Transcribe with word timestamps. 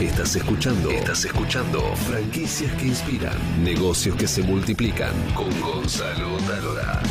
Estás 0.00 0.36
escuchando. 0.36 0.92
Estás 0.92 1.24
escuchando. 1.24 1.80
Franquicias 1.96 2.72
que 2.74 2.86
inspiran. 2.86 3.36
Negocios 3.64 4.14
que 4.14 4.28
se 4.28 4.44
multiplican. 4.44 5.12
Con 5.34 5.50
Gonzalo 5.60 6.36
Talora. 6.46 7.02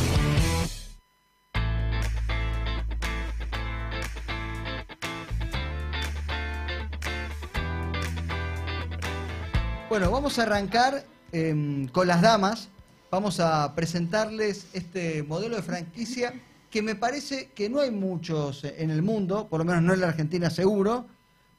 Bueno, 9.90 10.10
vamos 10.10 10.40
a 10.40 10.44
arrancar 10.44 11.04
em, 11.34 11.90
con 11.90 12.08
las 12.08 12.22
damas. 12.22 12.70
Vamos 13.12 13.42
a 13.42 13.76
presentarles 13.76 14.68
este 14.72 15.24
modelo 15.24 15.58
de 15.58 15.62
franquicia 15.62 16.34
que 16.70 16.82
me 16.82 16.96
parece 16.96 17.52
que 17.52 17.70
no 17.70 17.82
hay 17.82 17.92
muchos 17.92 18.64
en 18.64 18.92
el 18.92 19.02
mundo, 19.02 19.50
por 19.50 19.60
lo 19.60 19.66
menos 19.66 19.82
no 19.82 19.94
en 19.94 20.00
la 20.00 20.08
Argentina 20.08 20.50
seguro, 20.50 21.08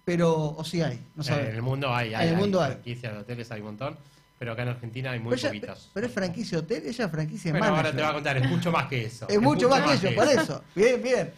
pero 0.08 0.32
o 0.56 0.64
sí 0.64 0.80
hay, 0.80 0.98
no 1.16 1.22
Eh, 1.22 1.26
sabemos. 1.26 1.50
en 1.50 1.56
el 1.56 1.60
mundo 1.62 1.94
hay, 1.94 2.14
En 2.14 2.20
hay, 2.20 2.28
el 2.28 2.36
mundo 2.36 2.62
hay. 2.62 2.72
franquicias 2.72 3.12
de 3.12 3.18
hoteles, 3.18 3.50
hay 3.50 3.60
un 3.60 3.66
montón, 3.66 3.98
pero 4.38 4.52
acá 4.52 4.62
en 4.62 4.68
Argentina 4.70 5.10
hay 5.10 5.18
muy 5.20 5.28
pero, 5.36 5.40
ella- 5.40 5.48
poquitas. 5.50 5.90
pero 5.92 6.06
es 6.06 6.12
franquicia 6.14 6.58
hotel, 6.60 6.82
ella 6.86 7.04
es 7.04 7.10
franquicia 7.10 7.50
Bueno, 7.52 7.66
manager. 7.66 7.84
ahora 7.86 7.90
te 7.96 8.02
voy 8.02 8.10
a 8.10 8.14
contar, 8.14 8.36
es 8.38 8.48
mucho 8.48 8.72
más 8.72 8.86
que 8.86 9.04
eso. 9.04 9.28
Es 9.28 9.38
mucho 9.38 9.68
más 9.68 9.82
que 10.00 10.06
ello, 10.08 10.16
por 10.18 10.28
eso. 10.28 10.64
Bien, 10.74 11.02
bien. 11.02 11.30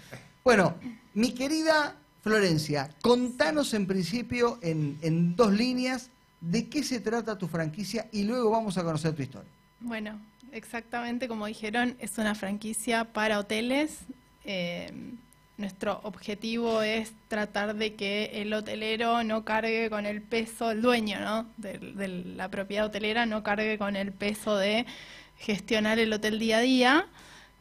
Bueno, 0.44 0.76
mi 1.14 1.32
querida 1.34 1.96
Florencia, 2.22 2.90
contanos 3.02 3.74
en 3.74 3.88
principio 3.88 4.60
en, 4.62 4.98
en 5.02 5.34
dos 5.34 5.52
líneas 5.52 6.10
de 6.40 6.68
qué 6.68 6.84
se 6.84 7.00
trata 7.00 7.36
tu 7.36 7.48
franquicia 7.48 8.06
y 8.12 8.22
luego 8.22 8.50
vamos 8.50 8.78
a 8.78 8.84
conocer 8.84 9.14
tu 9.16 9.22
historia. 9.22 9.50
Bueno, 9.80 10.20
exactamente 10.52 11.26
como 11.26 11.46
dijeron, 11.46 11.96
es 11.98 12.18
una 12.18 12.36
franquicia 12.36 13.04
para 13.12 13.40
hoteles. 13.40 13.98
Eh, 14.44 14.92
nuestro 15.60 16.00
objetivo 16.02 16.82
es 16.82 17.12
tratar 17.28 17.76
de 17.76 17.94
que 17.94 18.42
el 18.42 18.52
hotelero 18.52 19.22
no 19.22 19.44
cargue 19.44 19.90
con 19.90 20.06
el 20.06 20.22
peso, 20.22 20.70
el 20.70 20.82
dueño 20.82 21.20
¿no? 21.20 21.46
de, 21.56 21.78
de 21.78 22.08
la 22.08 22.48
propiedad 22.48 22.86
hotelera 22.86 23.26
no 23.26 23.42
cargue 23.42 23.78
con 23.78 23.96
el 23.96 24.12
peso 24.12 24.56
de 24.56 24.86
gestionar 25.40 25.98
el 25.98 26.12
hotel 26.12 26.38
día 26.38 26.58
a 26.58 26.60
día. 26.60 27.06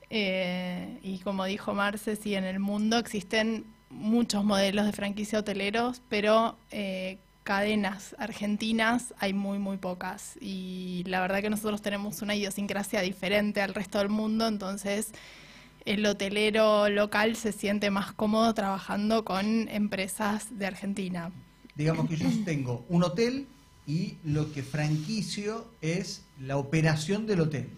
Eh, 0.09 0.99
y 1.03 1.19
como 1.19 1.45
dijo 1.45 1.73
Marce, 1.73 2.15
sí, 2.15 2.35
en 2.35 2.43
el 2.43 2.59
mundo 2.59 2.97
existen 2.97 3.65
muchos 3.89 4.43
modelos 4.43 4.85
de 4.85 4.91
franquicia 4.91 5.39
hoteleros, 5.39 6.01
pero 6.09 6.57
eh, 6.71 7.17
cadenas 7.43 8.15
argentinas 8.19 9.13
hay 9.19 9.33
muy, 9.33 9.59
muy 9.59 9.77
pocas. 9.77 10.35
Y 10.41 11.03
la 11.07 11.21
verdad 11.21 11.41
que 11.41 11.49
nosotros 11.49 11.81
tenemos 11.81 12.21
una 12.21 12.35
idiosincrasia 12.35 13.01
diferente 13.01 13.61
al 13.61 13.73
resto 13.73 13.99
del 13.99 14.09
mundo, 14.09 14.47
entonces 14.47 15.11
el 15.85 16.05
hotelero 16.05 16.89
local 16.89 17.35
se 17.35 17.51
siente 17.51 17.91
más 17.91 18.11
cómodo 18.13 18.53
trabajando 18.53 19.25
con 19.25 19.67
empresas 19.69 20.57
de 20.57 20.67
Argentina. 20.67 21.31
Digamos 21.75 22.09
que 22.09 22.17
yo 22.17 22.27
tengo 22.45 22.85
un 22.89 23.03
hotel 23.03 23.47
y 23.87 24.15
lo 24.23 24.51
que 24.53 24.63
franquicio 24.63 25.65
es 25.81 26.23
la 26.39 26.57
operación 26.57 27.25
del 27.25 27.41
hotel. 27.41 27.69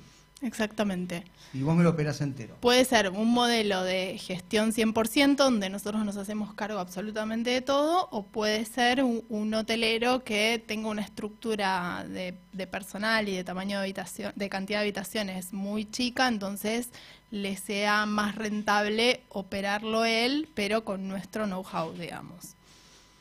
Exactamente. 0.41 1.23
Y 1.53 1.61
vos 1.61 1.75
me 1.75 1.83
lo 1.83 1.91
operás 1.91 2.19
entero. 2.21 2.57
Puede 2.61 2.83
ser 2.83 3.09
un 3.11 3.31
modelo 3.31 3.83
de 3.83 4.17
gestión 4.17 4.73
100%, 4.73 5.35
donde 5.35 5.69
nosotros 5.69 6.03
nos 6.03 6.17
hacemos 6.17 6.53
cargo 6.55 6.79
absolutamente 6.79 7.51
de 7.51 7.61
todo, 7.61 8.07
o 8.11 8.25
puede 8.25 8.65
ser 8.65 9.03
un, 9.03 9.23
un 9.29 9.53
hotelero 9.53 10.23
que 10.23 10.63
tenga 10.65 10.89
una 10.89 11.03
estructura 11.03 12.05
de, 12.07 12.35
de 12.53 12.67
personal 12.67 13.29
y 13.29 13.35
de 13.35 13.43
tamaño 13.43 13.77
de 13.77 13.83
habitación, 13.83 14.33
de 14.35 14.49
cantidad 14.49 14.79
de 14.79 14.85
habitaciones 14.85 15.53
muy 15.53 15.85
chica, 15.85 16.27
entonces 16.27 16.89
le 17.29 17.55
sea 17.55 18.07
más 18.07 18.35
rentable 18.35 19.21
operarlo 19.29 20.05
él, 20.05 20.49
pero 20.55 20.83
con 20.83 21.07
nuestro 21.07 21.45
know-how, 21.45 21.93
digamos. 21.93 22.55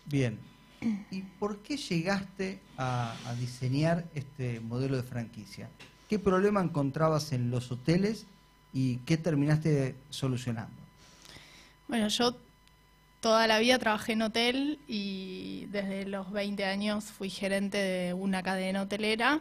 Bien. 0.06 0.38
¿Y 1.10 1.20
por 1.38 1.58
qué 1.58 1.76
llegaste 1.76 2.58
a, 2.78 3.14
a 3.26 3.34
diseñar 3.34 4.06
este 4.14 4.60
modelo 4.60 4.96
de 4.96 5.02
franquicia? 5.02 5.68
¿Qué 6.10 6.18
problema 6.18 6.60
encontrabas 6.60 7.30
en 7.30 7.52
los 7.52 7.70
hoteles 7.70 8.26
y 8.72 8.96
qué 9.06 9.16
terminaste 9.16 9.94
solucionando? 10.10 10.74
Bueno, 11.86 12.08
yo 12.08 12.34
toda 13.20 13.46
la 13.46 13.60
vida 13.60 13.78
trabajé 13.78 14.14
en 14.14 14.22
hotel 14.22 14.80
y 14.88 15.66
desde 15.70 16.06
los 16.06 16.32
20 16.32 16.64
años 16.64 17.04
fui 17.04 17.30
gerente 17.30 17.78
de 17.78 18.12
una 18.12 18.42
cadena 18.42 18.82
hotelera. 18.82 19.40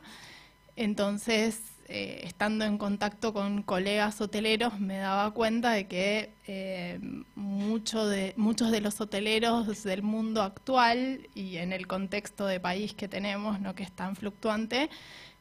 Entonces, 0.76 1.60
eh, 1.88 2.22
estando 2.26 2.66
en 2.66 2.78
contacto 2.78 3.34
con 3.34 3.64
colegas 3.64 4.22
hoteleros, 4.22 4.80
me 4.80 4.98
daba 5.00 5.32
cuenta 5.32 5.72
de 5.72 5.88
que 5.88 6.30
eh, 6.46 7.00
de, 7.02 8.34
muchos 8.38 8.70
de 8.70 8.82
los 8.82 9.02
hoteleros 9.02 9.84
del 9.84 10.04
mundo 10.04 10.44
actual 10.44 11.28
y 11.34 11.58
en 11.58 11.74
el 11.74 11.88
contexto 11.88 12.46
de 12.46 12.60
país 12.60 12.94
que 12.94 13.08
tenemos, 13.08 13.60
¿no? 13.60 13.74
que 13.74 13.82
es 13.82 13.92
tan 13.92 14.16
fluctuante, 14.16 14.92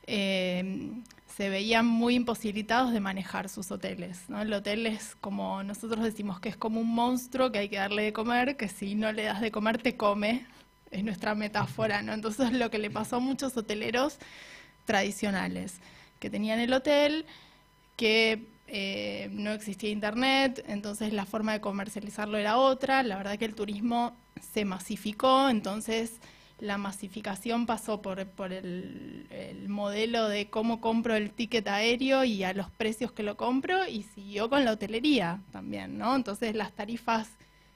eh, 0.06 0.91
se 1.38 1.50
veían 1.50 1.87
muy 1.87 2.16
imposibilitados 2.16 2.93
de 2.93 2.99
manejar 2.99 3.49
sus 3.49 3.71
hoteles. 3.71 4.28
¿no? 4.28 4.43
El 4.43 4.53
hotel 4.53 4.88
es 4.88 5.15
como 5.21 5.62
nosotros 5.62 6.03
decimos 6.03 6.41
que 6.41 6.49
es 6.49 6.56
como 6.56 6.81
un 6.81 6.93
monstruo 6.93 7.53
que 7.53 7.60
hay 7.60 7.69
que 7.69 7.76
darle 7.76 8.03
de 8.03 8.12
comer, 8.12 8.56
que 8.56 8.66
si 8.66 8.97
no 8.97 9.12
le 9.12 9.22
das 9.22 9.41
de 9.41 9.53
comer 9.53 9.81
te 9.81 9.97
come, 9.97 10.48
es 10.91 11.04
nuestra 11.04 11.37
metáfora. 11.37 12.03
¿no? 12.03 12.12
Entonces 12.12 12.50
lo 12.53 12.72
que 12.72 12.78
le 12.78 12.91
pasó 12.91 13.16
a 13.16 13.21
muchos 13.21 13.56
hoteleros 13.56 14.19
tradicionales, 14.84 15.77
que 16.19 16.28
tenían 16.28 16.59
el 16.59 16.72
hotel, 16.72 17.25
que 17.94 18.48
eh, 18.66 19.28
no 19.31 19.53
existía 19.53 19.91
internet, 19.91 20.65
entonces 20.66 21.12
la 21.12 21.25
forma 21.25 21.53
de 21.53 21.60
comercializarlo 21.60 22.37
era 22.37 22.56
otra, 22.56 23.04
la 23.04 23.16
verdad 23.16 23.38
que 23.38 23.44
el 23.44 23.54
turismo 23.54 24.16
se 24.53 24.65
masificó, 24.65 25.48
entonces 25.50 26.15
la 26.61 26.79
masificación 26.79 27.67
pasó 27.67 28.03
por, 28.03 28.27
por 28.27 28.53
el, 28.53 29.27
el, 29.31 29.69
modelo 29.69 30.29
de 30.29 30.51
cómo 30.51 30.81
compro 30.81 31.15
el 31.15 31.31
ticket 31.31 31.69
aéreo 31.69 32.25
y 32.25 32.43
a 32.43 32.53
los 32.53 32.71
precios 32.71 33.13
que 33.13 33.23
lo 33.23 33.37
compro 33.37 33.87
y 33.87 34.03
siguió 34.03 34.51
con 34.51 34.65
la 34.65 34.73
hotelería 34.73 35.41
también, 35.53 35.99
¿no? 35.99 36.17
Entonces 36.17 36.55
las 36.55 36.73
tarifas 36.73 37.29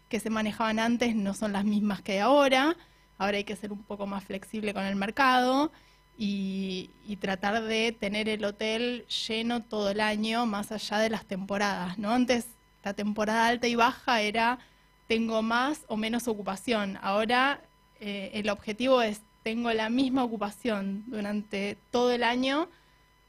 que 0.08 0.20
se 0.20 0.30
manejaban 0.30 0.78
antes 0.78 1.14
no 1.14 1.32
son 1.34 1.52
las 1.52 1.64
mismas 1.64 2.02
que 2.02 2.20
ahora, 2.20 2.76
ahora 3.18 3.36
hay 3.36 3.44
que 3.44 3.56
ser 3.56 3.72
un 3.72 3.82
poco 3.84 4.06
más 4.06 4.24
flexible 4.24 4.74
con 4.74 4.84
el 4.84 4.96
mercado 4.96 5.72
y, 6.18 6.90
y 7.06 7.16
tratar 7.16 7.62
de 7.62 7.92
tener 7.92 8.28
el 8.28 8.44
hotel 8.44 9.06
lleno 9.06 9.62
todo 9.62 9.90
el 9.90 10.00
año 10.00 10.44
más 10.44 10.72
allá 10.72 10.98
de 10.98 11.10
las 11.10 11.24
temporadas, 11.24 11.98
¿no? 11.98 12.10
Antes 12.10 12.46
la 12.82 12.94
temporada 12.94 13.46
alta 13.46 13.68
y 13.68 13.76
baja 13.76 14.20
era 14.20 14.58
tengo 15.06 15.42
más 15.42 15.84
o 15.88 15.96
menos 15.96 16.26
ocupación, 16.26 16.98
ahora 17.02 17.60
eh, 18.04 18.32
el 18.34 18.50
objetivo 18.50 19.00
es, 19.00 19.20
tengo 19.44 19.72
la 19.72 19.88
misma 19.88 20.24
ocupación 20.24 21.04
durante 21.06 21.78
todo 21.92 22.10
el 22.10 22.24
año, 22.24 22.68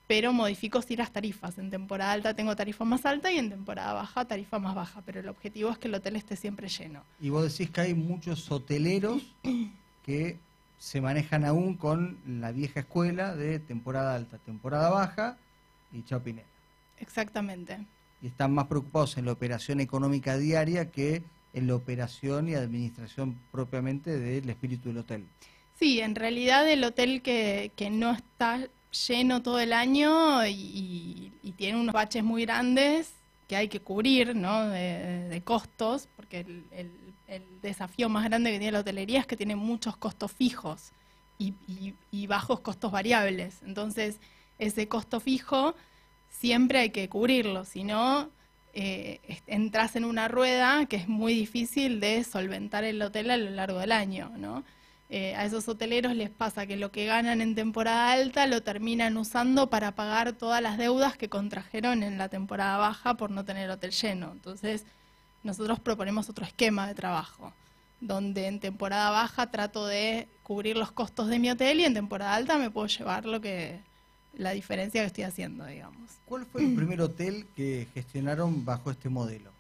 pero 0.07 0.33
modifico 0.33 0.81
sí 0.81 0.95
las 0.95 1.11
tarifas. 1.13 1.59
En 1.59 1.69
temporada 1.69 2.11
alta 2.11 2.33
tengo 2.33 2.55
tarifa 2.55 2.83
más 2.83 3.05
alta 3.05 3.31
y 3.31 3.37
en 3.37 3.51
temporada 3.51 3.93
baja 3.93 4.25
tarifa 4.25 4.57
más 4.57 4.73
baja, 4.73 5.03
pero 5.05 5.19
el 5.19 5.29
objetivo 5.29 5.69
es 5.69 5.77
que 5.77 5.89
el 5.89 5.93
hotel 5.93 6.15
esté 6.15 6.35
siempre 6.35 6.69
lleno. 6.69 7.03
Y 7.21 7.29
vos 7.29 7.43
decís 7.43 7.69
que 7.69 7.81
hay 7.81 7.93
muchos 7.93 8.51
hoteleros 8.51 9.21
que 10.03 10.39
se 10.79 11.01
manejan 11.01 11.45
aún 11.45 11.75
con 11.75 12.17
la 12.25 12.51
vieja 12.51 12.79
escuela 12.79 13.35
de 13.35 13.59
temporada 13.59 14.15
alta, 14.15 14.39
temporada 14.39 14.89
baja 14.89 15.37
y 15.91 16.01
chapinera. 16.01 16.47
Exactamente. 16.97 17.77
Y 18.23 18.27
están 18.27 18.51
más 18.55 18.65
preocupados 18.65 19.19
en 19.19 19.25
la 19.25 19.33
operación 19.33 19.81
económica 19.81 20.35
diaria 20.35 20.89
que 20.89 21.21
en 21.53 21.67
la 21.67 21.75
operación 21.75 22.49
y 22.49 22.55
administración 22.55 23.37
propiamente 23.51 24.17
del 24.19 24.49
espíritu 24.49 24.89
del 24.89 24.99
hotel. 24.99 25.25
Sí, 25.77 26.01
en 26.01 26.15
realidad 26.15 26.69
el 26.69 26.83
hotel 26.83 27.21
que, 27.21 27.71
que 27.75 27.89
no 27.89 28.11
está 28.11 28.59
lleno 29.07 29.41
todo 29.41 29.59
el 29.59 29.73
año 29.73 30.45
y, 30.45 30.51
y, 30.51 31.31
y, 31.41 31.51
tiene 31.53 31.79
unos 31.79 31.93
baches 31.93 32.23
muy 32.23 32.45
grandes 32.45 33.11
que 33.47 33.55
hay 33.55 33.67
que 33.67 33.79
cubrir, 33.79 34.35
¿no? 34.35 34.69
De, 34.69 35.27
de 35.29 35.41
costos, 35.41 36.07
porque 36.15 36.41
el, 36.41 36.63
el, 36.71 36.91
el, 37.27 37.43
desafío 37.61 38.07
más 38.07 38.23
grande 38.25 38.51
que 38.51 38.59
tiene 38.59 38.71
la 38.71 38.79
hotelería 38.79 39.19
es 39.19 39.27
que 39.27 39.37
tiene 39.37 39.55
muchos 39.55 39.97
costos 39.97 40.31
fijos 40.31 40.91
y, 41.39 41.53
y 42.11 42.27
bajos 42.27 42.61
costos 42.61 42.91
variables. 42.91 43.61
Entonces, 43.65 44.19
ese 44.59 44.87
costo 44.87 45.19
fijo 45.19 45.75
siempre 46.29 46.79
hay 46.79 46.89
que 46.91 47.09
cubrirlo, 47.09 47.65
si 47.65 47.83
no 47.83 48.29
eh, 48.73 49.19
entras 49.45 49.95
en 49.95 50.03
una 50.03 50.27
rueda 50.27 50.85
que 50.87 50.95
es 50.95 51.07
muy 51.07 51.33
difícil 51.33 51.99
de 51.99 52.23
solventar 52.23 52.83
el 52.83 53.01
hotel 53.01 53.29
a 53.31 53.37
lo 53.37 53.51
largo 53.51 53.79
del 53.79 53.91
año, 53.91 54.31
¿no? 54.37 54.63
Eh, 55.09 55.35
a 55.35 55.45
esos 55.45 55.67
hoteleros 55.67 56.15
les 56.15 56.31
pasa 56.31 56.65
que 56.65 56.75
lo 56.75 56.91
que 56.91 57.05
ganan 57.05 57.39
en 57.41 57.53
temporada 57.53 58.13
alta 58.13 58.47
lo 58.47 58.63
terminan 58.63 59.15
usando 59.17 59.69
para 59.69 59.91
pagar 59.91 60.33
todas 60.33 60.59
las 60.59 60.79
deudas 60.79 61.17
que 61.17 61.29
contrajeron 61.29 62.01
en 62.01 62.17
la 62.17 62.29
temporada 62.29 62.77
baja 62.77 63.13
por 63.13 63.29
no 63.29 63.45
tener 63.45 63.69
hotel 63.69 63.91
lleno. 63.91 64.31
Entonces, 64.31 64.85
nosotros 65.43 65.79
proponemos 65.79 66.29
otro 66.29 66.45
esquema 66.45 66.87
de 66.87 66.95
trabajo, 66.95 67.53
donde 68.01 68.47
en 68.47 68.59
temporada 68.59 69.11
baja 69.11 69.51
trato 69.51 69.85
de 69.85 70.27
cubrir 70.41 70.77
los 70.77 70.91
costos 70.91 71.27
de 71.27 71.37
mi 71.37 71.51
hotel 71.51 71.81
y 71.81 71.85
en 71.85 71.93
temporada 71.93 72.33
alta 72.33 72.57
me 72.57 72.71
puedo 72.71 72.87
llevar 72.87 73.25
lo 73.25 73.39
que 73.39 73.81
la 74.35 74.51
diferencia 74.51 75.01
que 75.01 75.07
estoy 75.07 75.23
haciendo, 75.23 75.65
digamos. 75.65 76.11
¿Cuál 76.25 76.45
fue 76.45 76.63
el 76.63 76.75
primer 76.75 77.01
hotel 77.01 77.45
que 77.55 77.87
gestionaron 77.93 78.65
bajo 78.65 78.91
este 78.91 79.09
modelo? 79.09 79.51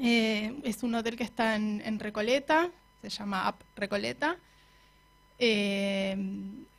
Eh, 0.00 0.60
es 0.64 0.82
un 0.82 0.94
hotel 0.94 1.16
que 1.16 1.24
está 1.24 1.56
en, 1.56 1.80
en, 1.84 1.98
Recoleta, 1.98 2.70
se 3.02 3.08
llama 3.08 3.46
App 3.46 3.60
Recoleta. 3.76 4.36
Eh, 5.38 6.16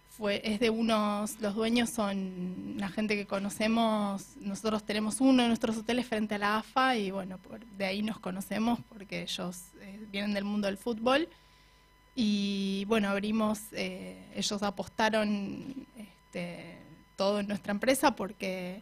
fue, 0.09 0.41
es 0.43 0.59
de 0.59 0.69
unos, 0.69 1.41
los 1.41 1.55
dueños 1.55 1.89
son 1.89 2.75
la 2.77 2.89
gente 2.89 3.15
que 3.15 3.25
conocemos, 3.25 4.37
nosotros 4.39 4.83
tenemos 4.83 5.19
uno 5.19 5.43
de 5.43 5.49
nuestros 5.49 5.77
hoteles 5.77 6.07
frente 6.07 6.35
a 6.35 6.37
la 6.37 6.57
AFA 6.57 6.95
y 6.95 7.11
bueno, 7.11 7.37
de 7.77 7.85
ahí 7.85 8.01
nos 8.01 8.19
conocemos 8.19 8.79
porque 8.87 9.23
ellos 9.23 9.57
eh, 9.81 10.05
vienen 10.11 10.33
del 10.33 10.45
mundo 10.45 10.67
del 10.67 10.77
fútbol 10.77 11.27
y 12.15 12.85
bueno, 12.87 13.09
abrimos, 13.09 13.59
ellos 13.73 14.63
apostaron 14.63 15.85
este, 15.97 16.77
todo 17.15 17.39
en 17.39 17.47
nuestra 17.47 17.71
empresa 17.71 18.15
porque 18.15 18.81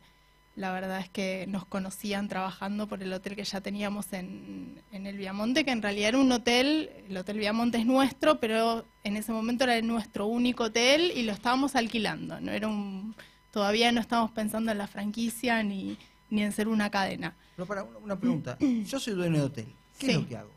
la 0.56 0.72
verdad 0.72 1.00
es 1.00 1.10
que 1.10 1.46
nos 1.48 1.66
conocían 1.66 2.28
trabajando 2.28 2.88
por 2.88 3.02
el 3.02 3.12
hotel 3.12 3.36
que 3.36 3.44
ya 3.44 3.62
teníamos 3.62 4.14
en, 4.14 4.80
en, 4.92 5.08
el 5.08 5.18
Viamonte, 5.18 5.66
que 5.66 5.72
en 5.72 5.82
realidad 5.82 6.10
era 6.10 6.20
un 6.20 6.32
hotel, 6.32 6.92
el 7.10 7.18
Hotel 7.18 7.40
Viamonte 7.40 7.80
es 7.80 7.86
nuestro, 7.86 8.40
pero 8.40 8.86
en 9.04 9.18
ese 9.18 9.32
momento 9.32 9.64
era 9.64 9.82
nuestro 9.82 10.28
único 10.28 10.66
hotel 10.66 11.12
y 11.16 11.24
lo 11.24 11.34
estábamos 11.34 11.76
alquilando. 11.76 12.40
No 12.40 12.52
era 12.52 12.68
un, 12.68 13.16
todavía 13.52 13.92
no 13.92 14.00
estábamos 14.00 14.32
pensando 14.32 14.72
en 14.72 14.78
la 14.78 14.88
franquicia 14.88 15.64
ni, 15.64 15.98
ni 16.30 16.44
en 16.44 16.52
ser 16.52 16.68
una 16.68 16.92
cadena. 16.92 17.36
Pero 17.56 17.66
para 17.66 17.84
una 17.84 18.16
pregunta, 18.16 18.58
yo 18.86 19.00
soy 19.00 19.14
dueño 19.14 19.40
de 19.40 19.46
hotel, 19.46 19.68
¿qué 19.98 20.12
es 20.12 20.16
lo 20.16 20.28
que 20.28 20.38
hago? 20.38 20.52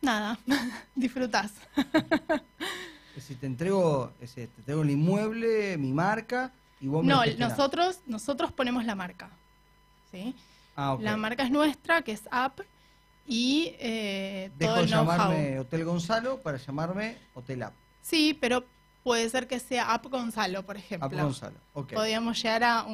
Nada, 0.00 0.38
disfrutás. 0.94 1.52
Es 1.76 3.16
decir, 3.16 3.38
te 3.38 3.46
entrego, 3.46 4.12
te 4.18 4.42
entrego 4.42 4.82
el 4.82 4.90
inmueble, 4.90 5.76
mi 5.76 5.92
marca, 5.92 6.52
no, 6.82 7.24
nosotros, 7.38 8.00
nosotros 8.06 8.52
ponemos 8.52 8.84
la 8.84 8.94
marca. 8.94 9.30
¿sí? 10.10 10.34
Ah, 10.76 10.96
la 11.00 11.16
marca 11.16 11.44
es 11.44 11.50
nuestra, 11.50 12.02
que 12.02 12.12
es 12.12 12.22
App, 12.30 12.60
y 13.26 13.74
eh, 13.78 14.50
Dejo 14.58 14.74
de 14.74 14.86
llamarme 14.86 15.58
Hotel 15.60 15.84
Gonzalo 15.84 16.40
para 16.40 16.58
llamarme 16.58 17.16
Hotel 17.34 17.62
App. 17.62 17.74
Sí, 18.00 18.36
pero 18.40 18.64
puede 19.04 19.28
ser 19.30 19.46
que 19.46 19.60
sea 19.60 19.92
App 19.92 20.06
Gonzalo, 20.06 20.64
por 20.64 20.76
ejemplo. 20.76 21.06
App 21.06 21.14
Gonzalo, 21.14 21.56
ok. 21.74 21.92
Podríamos 21.92 22.42
llegar 22.42 22.64
a, 22.64 22.86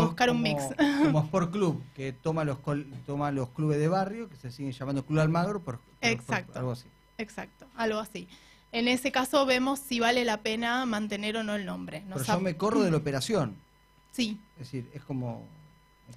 buscar 0.00 0.30
un 0.30 0.42
mix. 0.42 0.62
Como 1.02 1.20
Sport 1.24 1.52
Club, 1.52 1.82
que 1.94 2.12
toma 2.12 2.44
los, 2.44 2.58
toma 3.06 3.30
los 3.30 3.48
clubes 3.50 3.78
de 3.78 3.88
barrio, 3.88 4.28
que 4.28 4.36
se 4.36 4.50
siguen 4.50 4.72
llamando 4.72 5.04
Club 5.04 5.20
Almagro, 5.20 5.62
por, 5.62 5.80
Exacto. 6.00 6.58
algo 6.58 6.72
así. 6.72 6.86
Exacto, 7.16 7.66
algo 7.76 8.00
así. 8.00 8.28
En 8.74 8.88
ese 8.88 9.12
caso 9.12 9.46
vemos 9.46 9.78
si 9.78 10.00
vale 10.00 10.24
la 10.24 10.38
pena 10.38 10.84
mantener 10.84 11.36
o 11.36 11.44
no 11.44 11.54
el 11.54 11.64
nombre. 11.64 12.02
Pero 12.08 12.24
yo 12.24 12.40
me 12.40 12.56
corro 12.56 12.82
de 12.82 12.90
la 12.90 12.96
operación. 12.96 13.54
Sí. 14.10 14.40
Es 14.54 14.66
decir, 14.66 14.90
es 14.92 15.04
como... 15.04 15.46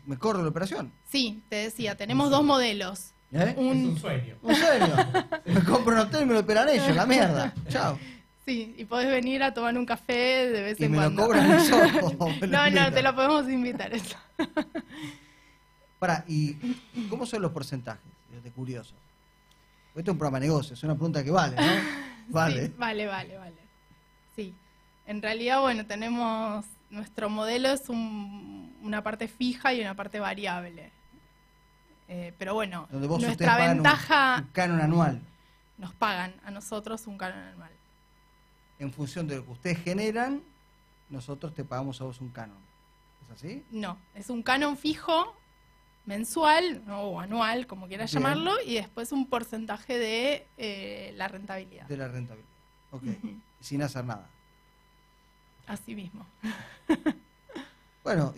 ¿Me 0.07 0.17
corro 0.17 0.39
de 0.39 0.45
la 0.45 0.49
operación? 0.49 0.91
Sí, 1.07 1.43
te 1.49 1.57
decía, 1.57 1.95
tenemos 1.95 2.31
dos 2.31 2.43
modelos. 2.43 3.11
¿Eh? 3.31 3.53
Un, 3.57 3.77
es 3.77 3.85
un 3.85 3.99
sueño. 3.99 4.37
¿Un 4.41 4.55
sueño? 4.55 4.95
me 5.45 5.63
compro 5.65 5.93
un 5.93 5.99
hotel 5.99 6.23
y 6.23 6.25
me 6.25 6.33
lo 6.33 6.39
operan 6.39 6.67
ellos, 6.69 6.95
la 6.95 7.05
mierda. 7.05 7.53
Chao. 7.69 7.99
Sí, 8.43 8.73
y 8.75 8.85
podés 8.85 9.11
venir 9.11 9.43
a 9.43 9.53
tomar 9.53 9.77
un 9.77 9.85
café 9.85 10.49
de 10.49 10.61
vez 10.63 10.81
en 10.81 10.95
cuando. 10.95 11.11
¿Y 11.11 11.15
me 11.15 11.15
lo 11.15 11.27
cobran 11.27 11.51
eso? 11.59 12.47
no, 12.47 12.69
no, 12.71 12.91
te 12.91 13.03
lo 13.03 13.13
podemos 13.13 13.47
invitar 13.51 13.93
eso. 13.93 14.17
Para, 15.99 16.25
¿y 16.27 16.55
cómo 17.07 17.27
son 17.27 17.43
los 17.43 17.51
porcentajes? 17.51 18.01
De 18.43 18.49
curioso. 18.49 18.95
Esto 19.89 20.09
es 20.09 20.13
un 20.13 20.17
programa 20.17 20.39
de 20.39 20.47
negocios, 20.47 20.79
es 20.79 20.83
una 20.83 20.95
pregunta 20.95 21.23
que 21.23 21.29
vale, 21.29 21.55
¿no? 21.55 22.16
Vale. 22.27 22.73
vale, 22.77 23.05
vale, 23.07 23.37
vale. 23.37 23.57
Sí. 24.35 24.53
En 25.05 25.21
realidad, 25.21 25.61
bueno, 25.61 25.85
tenemos. 25.85 26.65
Nuestro 26.89 27.29
modelo 27.29 27.69
es 27.69 27.89
una 27.89 29.03
parte 29.03 29.27
fija 29.27 29.73
y 29.73 29.81
una 29.81 29.95
parte 29.95 30.19
variable. 30.19 30.91
Eh, 32.07 32.33
pero 32.37 32.53
bueno, 32.53 32.87
nuestra 32.91 33.57
ventaja. 33.57 34.37
Un, 34.39 34.51
canon 34.53 34.81
anual. 34.81 35.21
Nos 35.77 35.93
pagan 35.93 36.33
a 36.45 36.51
nosotros 36.51 37.05
un 37.07 37.17
canon 37.17 37.39
anual. 37.39 37.71
En 38.79 38.93
función 38.93 39.27
de 39.27 39.37
lo 39.37 39.45
que 39.45 39.51
ustedes 39.51 39.79
generan, 39.79 40.41
nosotros 41.09 41.53
te 41.53 41.65
pagamos 41.65 41.99
a 41.99 42.05
vos 42.05 42.21
un 42.21 42.29
canon. 42.29 42.57
¿Es 43.23 43.31
así? 43.31 43.65
No, 43.71 43.97
es 44.15 44.29
un 44.29 44.41
canon 44.41 44.77
fijo 44.77 45.36
mensual 46.07 46.81
o 46.89 47.19
anual, 47.19 47.67
como 47.67 47.87
quieras 47.87 48.11
llamarlo, 48.11 48.53
y 48.65 48.75
después 48.75 49.11
un 49.11 49.27
porcentaje 49.27 49.99
de 49.99 50.47
eh, 50.57 51.13
la 51.15 51.27
rentabilidad. 51.27 51.85
De 51.85 51.97
la 51.97 52.07
rentabilidad, 52.07 52.49
ok. 52.91 53.03
Sin 53.59 53.83
hacer 53.83 54.05
nada. 54.05 54.27
Así 55.67 55.93
mismo. 55.93 56.25
bueno, 58.03 58.33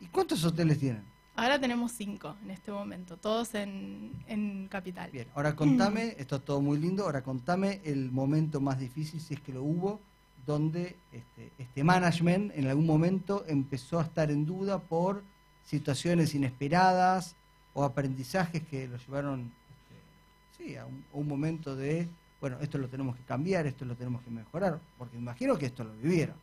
¿y 0.00 0.06
cuántos 0.06 0.44
hoteles 0.44 0.78
tienen? 0.78 1.04
Ahora 1.36 1.58
tenemos 1.58 1.92
cinco 1.92 2.36
en 2.42 2.50
este 2.50 2.72
momento, 2.72 3.16
todos 3.16 3.54
en, 3.54 4.12
en 4.26 4.66
Capital. 4.68 5.10
Bien, 5.12 5.28
ahora 5.34 5.54
contame, 5.54 6.16
esto 6.18 6.36
es 6.36 6.44
todo 6.44 6.60
muy 6.60 6.78
lindo, 6.78 7.04
ahora 7.04 7.22
contame 7.22 7.80
el 7.84 8.10
momento 8.10 8.60
más 8.60 8.78
difícil, 8.78 9.20
si 9.20 9.34
es 9.34 9.40
que 9.40 9.52
lo 9.52 9.62
hubo, 9.62 10.00
donde 10.44 10.96
este, 11.12 11.52
este 11.58 11.84
management 11.84 12.52
en 12.56 12.66
algún 12.66 12.86
momento 12.86 13.44
empezó 13.46 14.00
a 14.00 14.02
estar 14.02 14.32
en 14.32 14.44
duda 14.44 14.80
por 14.80 15.22
situaciones 15.66 16.34
inesperadas 16.34 17.36
o 17.74 17.84
aprendizajes 17.84 18.62
que 18.64 18.88
lo 18.88 18.96
llevaron 18.96 19.52
este, 19.70 20.64
sí, 20.64 20.76
a, 20.76 20.86
un, 20.86 21.28
momento 21.28 21.76
de, 21.76 22.08
bueno, 22.40 22.58
esto 22.60 22.78
lo 22.78 22.88
tenemos 22.88 23.16
que 23.16 23.22
cambiar, 23.22 23.66
esto 23.66 23.84
lo 23.84 23.94
tenemos 23.94 24.22
que 24.22 24.30
mejorar, 24.30 24.80
porque 24.98 25.16
imagino 25.16 25.56
que 25.56 25.66
esto 25.66 25.84
lo 25.84 25.92
vivieron. 25.94 26.36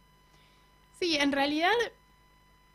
Sí, 0.99 1.15
en 1.17 1.31
realidad 1.31 1.73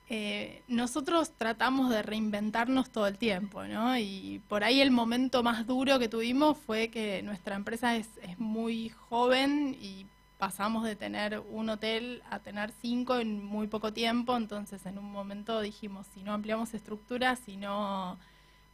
eh, 0.09 0.63
nosotros 0.69 1.33
tratamos 1.37 1.91
de 1.91 2.03
reinventarnos 2.03 2.91
todo 2.91 3.07
el 3.07 3.19
tiempo, 3.19 3.65
¿no? 3.65 3.97
Y 3.97 4.43
por 4.49 4.63
ahí 4.63 4.81
el 4.81 4.91
momento 4.91 5.43
más 5.43 5.67
duro 5.67 5.99
que 5.99 6.09
tuvimos 6.09 6.59
fue 6.59 6.89
que 6.89 7.23
nuestra 7.23 7.57
empresa 7.57 7.97
es, 7.97 8.09
es 8.23 8.39
muy 8.39 8.91
joven 8.91 9.77
y 9.81 10.07
pasamos 10.43 10.83
de 10.83 10.97
tener 10.97 11.39
un 11.39 11.69
hotel 11.69 12.21
a 12.29 12.41
tener 12.41 12.73
cinco 12.81 13.19
en 13.19 13.45
muy 13.45 13.69
poco 13.69 13.93
tiempo, 13.93 14.37
entonces 14.37 14.85
en 14.87 14.99
un 14.99 15.13
momento 15.13 15.61
dijimos, 15.61 16.09
si 16.13 16.25
no 16.25 16.33
ampliamos 16.33 16.75
estructuras, 16.75 17.39
si 17.47 17.57
no 17.57 18.19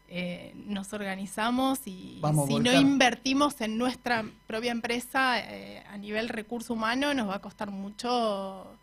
eh, 0.09 0.55
nos 0.57 0.95
organizamos 0.95 1.87
y 1.87 2.23
si 2.47 2.59
no 2.61 2.73
invertimos 2.73 3.61
en 3.61 3.77
nuestra 3.77 4.25
propia 4.47 4.71
empresa 4.73 5.41
eh, 5.41 5.85
a 5.91 5.99
nivel 5.99 6.31
recurso 6.31 6.73
humano, 6.73 7.13
nos 7.13 7.29
va 7.29 7.35
a 7.35 7.43
costar 7.43 7.71
mucho 7.71 8.75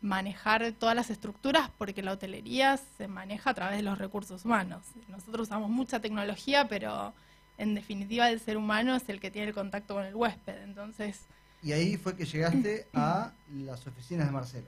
manejar 0.00 0.72
todas 0.72 0.96
las 0.96 1.10
estructuras 1.10 1.68
porque 1.76 2.02
la 2.02 2.12
hotelería 2.12 2.78
se 2.78 3.08
maneja 3.08 3.50
a 3.50 3.54
través 3.54 3.76
de 3.76 3.82
los 3.82 3.98
recursos 3.98 4.46
humanos. 4.46 4.86
Nosotros 5.08 5.48
usamos 5.48 5.68
mucha 5.68 6.00
tecnología, 6.00 6.66
pero 6.66 7.12
en 7.58 7.74
definitiva 7.74 8.30
el 8.30 8.40
ser 8.40 8.56
humano 8.56 8.96
es 8.96 9.06
el 9.10 9.20
que 9.20 9.30
tiene 9.30 9.48
el 9.48 9.54
contacto 9.54 9.92
con 9.92 10.06
el 10.06 10.14
huésped, 10.14 10.62
entonces 10.62 11.26
y 11.62 11.72
ahí 11.72 11.96
fue 11.96 12.16
que 12.16 12.24
llegaste 12.24 12.88
a 12.92 13.32
las 13.54 13.86
oficinas 13.86 14.26
de 14.26 14.32
Marcelo. 14.32 14.66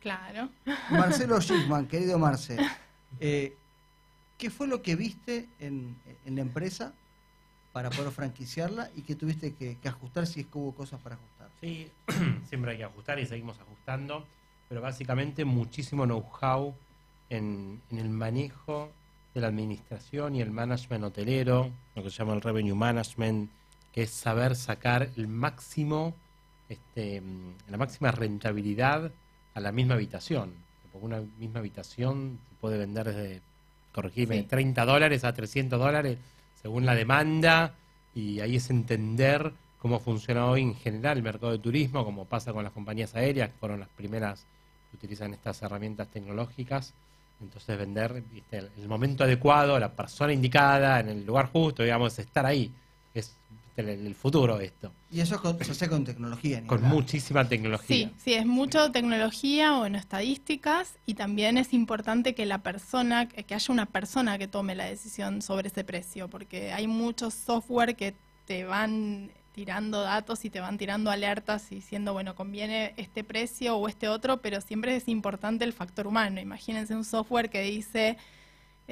Claro. 0.00 0.50
Marcelo 0.90 1.40
Schiffman, 1.40 1.86
querido 1.86 2.18
Marcelo, 2.18 2.62
eh, 3.20 3.56
¿qué 4.36 4.50
fue 4.50 4.66
lo 4.66 4.82
que 4.82 4.96
viste 4.96 5.48
en, 5.60 5.96
la 6.26 6.40
empresa 6.40 6.92
para 7.72 7.88
poder 7.90 8.10
franquiciarla 8.10 8.90
y 8.96 9.02
qué 9.02 9.14
tuviste 9.14 9.54
que, 9.54 9.78
ajustar 9.84 10.26
si 10.26 10.40
es 10.40 10.46
que 10.46 10.58
hubo 10.58 10.74
cosas 10.74 11.00
para 11.00 11.14
ajustar? 11.14 11.48
Sí, 11.60 11.90
siempre 12.48 12.72
hay 12.72 12.78
que 12.78 12.84
ajustar 12.84 13.20
y 13.20 13.26
seguimos 13.26 13.60
ajustando, 13.60 14.26
pero 14.68 14.80
básicamente 14.80 15.44
muchísimo 15.44 16.04
know-how 16.04 16.74
en, 17.30 17.80
en 17.90 17.98
el 17.98 18.08
manejo 18.08 18.90
de 19.32 19.40
la 19.40 19.46
administración 19.46 20.34
y 20.34 20.42
el 20.42 20.50
management 20.50 21.04
hotelero, 21.04 21.70
lo 21.94 22.02
que 22.02 22.10
se 22.10 22.18
llama 22.18 22.34
el 22.34 22.40
revenue 22.40 22.74
management, 22.74 23.48
que 23.92 24.02
es 24.02 24.10
saber 24.10 24.56
sacar 24.56 25.10
el 25.16 25.28
máximo 25.28 26.14
este, 26.72 27.22
la 27.68 27.76
máxima 27.76 28.10
rentabilidad 28.10 29.10
a 29.54 29.60
la 29.60 29.72
misma 29.72 29.94
habitación. 29.94 30.54
Porque 30.92 31.06
una 31.06 31.22
misma 31.38 31.60
habitación 31.60 32.38
se 32.48 32.56
puede 32.60 32.78
vender 32.78 33.06
desde, 33.06 33.40
corregirme, 33.92 34.42
30 34.42 34.84
dólares 34.84 35.24
a 35.24 35.32
300 35.32 35.78
dólares 35.78 36.18
según 36.60 36.86
la 36.86 36.94
demanda 36.94 37.74
y 38.14 38.40
ahí 38.40 38.56
es 38.56 38.70
entender 38.70 39.52
cómo 39.78 40.00
funciona 40.00 40.46
hoy 40.46 40.62
en 40.62 40.74
general 40.74 41.18
el 41.18 41.22
mercado 41.22 41.52
de 41.52 41.58
turismo, 41.58 42.04
como 42.04 42.24
pasa 42.24 42.52
con 42.52 42.62
las 42.62 42.72
compañías 42.72 43.14
aéreas, 43.14 43.50
que 43.50 43.58
fueron 43.58 43.80
las 43.80 43.88
primeras 43.88 44.46
que 44.90 44.96
utilizan 44.96 45.34
estas 45.34 45.60
herramientas 45.62 46.08
tecnológicas. 46.08 46.94
Entonces 47.40 47.76
vender 47.76 48.22
el 48.52 48.88
momento 48.88 49.24
adecuado, 49.24 49.78
la 49.78 49.90
persona 49.90 50.32
indicada, 50.32 51.00
en 51.00 51.08
el 51.08 51.26
lugar 51.26 51.50
justo, 51.50 51.82
digamos, 51.82 52.16
estar 52.18 52.46
ahí. 52.46 52.70
Es 53.14 53.36
el, 53.76 54.14
futuro 54.14 54.60
esto. 54.60 54.92
Y 55.10 55.20
eso 55.20 55.40
se 55.60 55.70
hace 55.70 55.88
con 55.88 56.04
tecnología. 56.04 56.62
Con 56.66 56.82
muchísima 56.82 57.48
tecnología. 57.48 58.08
Sí, 58.08 58.14
sí, 58.18 58.34
es 58.34 58.46
mucho 58.46 58.90
tecnología, 58.92 59.78
o 59.78 59.86
en 59.86 59.94
estadísticas, 59.94 60.98
y 61.06 61.14
también 61.14 61.58
es 61.58 61.72
importante 61.72 62.34
que 62.34 62.46
la 62.46 62.58
persona, 62.58 63.28
que 63.28 63.54
haya 63.54 63.72
una 63.72 63.86
persona 63.86 64.38
que 64.38 64.48
tome 64.48 64.74
la 64.74 64.84
decisión 64.84 65.42
sobre 65.42 65.68
ese 65.68 65.84
precio, 65.84 66.28
porque 66.28 66.72
hay 66.72 66.86
muchos 66.86 67.34
software 67.34 67.96
que 67.96 68.14
te 68.46 68.64
van 68.64 69.30
tirando 69.52 70.00
datos 70.00 70.44
y 70.44 70.50
te 70.50 70.60
van 70.60 70.78
tirando 70.78 71.10
alertas 71.10 71.70
y 71.70 71.76
diciendo, 71.76 72.12
bueno, 72.12 72.34
conviene 72.34 72.94
este 72.96 73.22
precio 73.22 73.76
o 73.76 73.86
este 73.88 74.08
otro, 74.08 74.40
pero 74.40 74.60
siempre 74.60 74.96
es 74.96 75.08
importante 75.08 75.64
el 75.64 75.72
factor 75.72 76.06
humano. 76.06 76.40
Imagínense 76.40 76.94
un 76.94 77.04
software 77.04 77.50
que 77.50 77.60
dice 77.62 78.16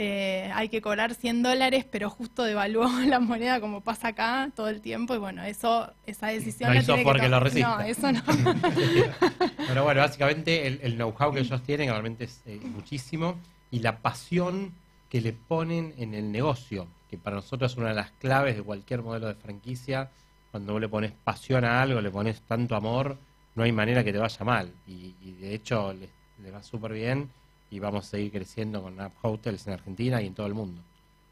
eh, 0.02 0.50
hay 0.54 0.70
que 0.70 0.80
cobrar 0.80 1.14
100 1.14 1.42
dólares, 1.42 1.84
pero 1.90 2.08
justo 2.08 2.42
devaluó 2.42 2.88
la 3.06 3.20
moneda 3.20 3.60
como 3.60 3.82
pasa 3.82 4.08
acá 4.08 4.50
todo 4.56 4.68
el 4.70 4.80
tiempo 4.80 5.14
y 5.14 5.18
bueno, 5.18 5.42
eso 5.44 5.92
esa 6.06 6.28
decisión 6.28 6.70
No 6.70 6.74
la 6.74 6.80
hizo 6.80 6.94
tiene 6.94 7.04
porque 7.04 7.24
to- 7.24 7.28
lo 7.28 7.40
resista. 7.40 7.76
No, 7.76 7.80
eso 7.82 8.10
no. 8.12 8.22
Pero 9.68 9.84
bueno, 9.84 10.00
básicamente 10.00 10.66
el, 10.66 10.80
el 10.82 10.94
know-how 10.96 11.32
que 11.32 11.40
ellos 11.40 11.62
tienen 11.62 11.90
realmente 11.90 12.24
es 12.24 12.40
eh, 12.46 12.58
muchísimo 12.64 13.36
y 13.70 13.80
la 13.80 13.98
pasión 13.98 14.72
que 15.10 15.20
le 15.20 15.32
ponen 15.34 15.92
en 15.98 16.14
el 16.14 16.32
negocio, 16.32 16.86
que 17.10 17.18
para 17.18 17.36
nosotros 17.36 17.72
es 17.72 17.76
una 17.78 17.88
de 17.88 17.94
las 17.94 18.10
claves 18.12 18.56
de 18.56 18.62
cualquier 18.62 19.02
modelo 19.02 19.26
de 19.26 19.34
franquicia. 19.34 20.08
Cuando 20.50 20.72
vos 20.72 20.80
le 20.80 20.88
pones 20.88 21.12
pasión 21.24 21.64
a 21.64 21.82
algo, 21.82 22.00
le 22.00 22.10
pones 22.10 22.40
tanto 22.42 22.74
amor, 22.74 23.18
no 23.54 23.64
hay 23.64 23.72
manera 23.72 24.02
que 24.02 24.12
te 24.12 24.18
vaya 24.18 24.44
mal. 24.44 24.72
Y, 24.86 25.14
y 25.20 25.32
de 25.40 25.54
hecho 25.54 25.92
les, 25.92 26.08
les 26.42 26.54
va 26.54 26.62
súper 26.62 26.92
bien 26.94 27.28
y 27.70 27.78
vamos 27.78 28.06
a 28.06 28.10
seguir 28.10 28.32
creciendo 28.32 28.82
con 28.82 29.00
App 29.00 29.12
Hotels 29.22 29.66
en 29.66 29.74
Argentina 29.74 30.20
y 30.20 30.26
en 30.26 30.34
todo 30.34 30.46
el 30.46 30.54
mundo. 30.54 30.82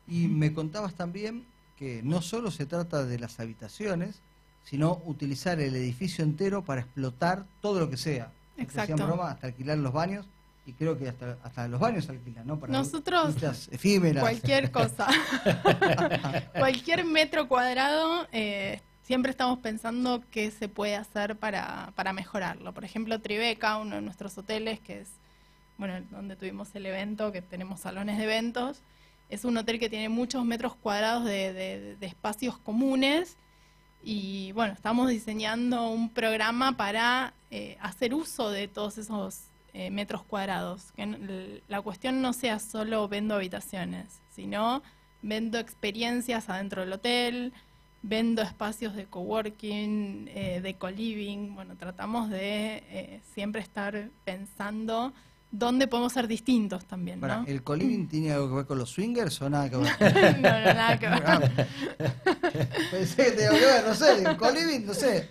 Y 0.06 0.28
me 0.28 0.52
contabas 0.52 0.94
también 0.94 1.44
que 1.76 2.00
no 2.02 2.22
solo 2.22 2.50
se 2.50 2.66
trata 2.66 3.04
de 3.04 3.18
las 3.18 3.38
habitaciones, 3.40 4.20
sino 4.64 5.00
utilizar 5.06 5.60
el 5.60 5.74
edificio 5.76 6.24
entero 6.24 6.64
para 6.64 6.80
explotar 6.82 7.44
todo 7.60 7.80
lo 7.80 7.90
que 7.90 7.96
sea. 7.96 8.32
Exacto. 8.56 8.94
Hacían 8.94 9.08
broma 9.08 9.30
hasta 9.30 9.46
alquilar 9.48 9.78
los 9.78 9.92
baños 9.92 10.26
y 10.66 10.72
creo 10.72 10.98
que 10.98 11.08
hasta, 11.08 11.38
hasta 11.42 11.68
los 11.68 11.80
baños 11.80 12.08
alquilan, 12.08 12.46
¿no? 12.46 12.58
Para 12.58 12.72
Nosotros- 12.72 13.68
efímeras. 13.70 14.22
Cualquier 14.22 14.70
cosa. 14.70 15.06
Cualquier 16.58 17.04
metro 17.04 17.48
cuadrado, 17.48 18.26
eh, 18.32 18.80
siempre 19.02 19.30
estamos 19.30 19.58
pensando 19.60 20.22
qué 20.30 20.50
se 20.50 20.68
puede 20.68 20.96
hacer 20.96 21.36
para, 21.36 21.92
para 21.94 22.12
mejorarlo. 22.12 22.72
Por 22.74 22.84
ejemplo, 22.84 23.20
Tribeca, 23.20 23.78
uno 23.78 23.96
de 23.96 24.02
nuestros 24.02 24.36
hoteles, 24.36 24.80
que 24.80 25.00
es 25.00 25.08
bueno, 25.78 26.04
donde 26.10 26.36
tuvimos 26.36 26.74
el 26.74 26.86
evento, 26.86 27.32
que 27.32 27.40
tenemos 27.40 27.80
salones 27.80 28.18
de 28.18 28.24
eventos, 28.24 28.82
es 29.30 29.44
un 29.44 29.56
hotel 29.56 29.78
que 29.78 29.88
tiene 29.88 30.08
muchos 30.08 30.44
metros 30.44 30.74
cuadrados 30.74 31.24
de, 31.24 31.96
espacios 32.00 32.58
comunes. 32.58 33.36
Y 34.02 34.52
bueno, 34.52 34.74
estamos 34.74 35.08
diseñando 35.08 35.88
un 35.88 36.10
programa 36.10 36.76
para 36.76 37.34
eh, 37.50 37.76
hacer 37.80 38.14
uso 38.14 38.50
de 38.50 38.68
todos 38.68 38.96
esos 38.98 39.48
eh, 39.74 39.90
metros 39.90 40.24
cuadrados. 40.24 40.92
Que 40.92 41.62
la 41.68 41.82
cuestión 41.82 42.22
no 42.22 42.32
sea 42.32 42.58
solo 42.58 43.06
vendo 43.08 43.34
habitaciones, 43.34 44.20
sino 44.30 44.82
vendo 45.22 45.58
experiencias 45.58 46.48
adentro 46.48 46.82
del 46.82 46.92
hotel, 46.92 47.52
vendo 48.02 48.42
espacios 48.42 48.94
de 48.94 49.06
coworking, 49.06 50.28
eh, 50.28 50.60
de 50.62 50.74
co-living. 50.74 51.54
Bueno, 51.54 51.76
tratamos 51.76 52.30
de 52.30 52.82
eh, 52.88 53.20
siempre 53.34 53.60
estar 53.60 54.10
pensando 54.24 55.12
dónde 55.50 55.86
podemos 55.88 56.12
ser 56.12 56.26
distintos 56.28 56.84
también. 56.86 57.20
¿El 57.46 57.62
coliving 57.62 58.08
tiene 58.08 58.32
algo 58.32 58.48
que 58.50 58.54
ver 58.56 58.66
con 58.66 58.78
los 58.78 58.90
swingers 58.90 59.40
o 59.42 59.50
nada 59.50 59.70
que 59.70 59.76
ver? 60.00 60.40
no, 60.40 60.50
no, 60.50 60.74
nada 60.74 60.98
que 60.98 61.08
ver. 61.08 61.22
Ah, 61.26 61.40
Pensé 62.90 63.24
que 63.24 63.30
tenía 63.32 63.50
que 63.50 63.64
ver, 63.66 63.84
no 63.86 63.94
sé, 63.94 64.22
el 64.24 64.36
coliving, 64.36 64.86
no 64.86 64.94
sé. 64.94 65.30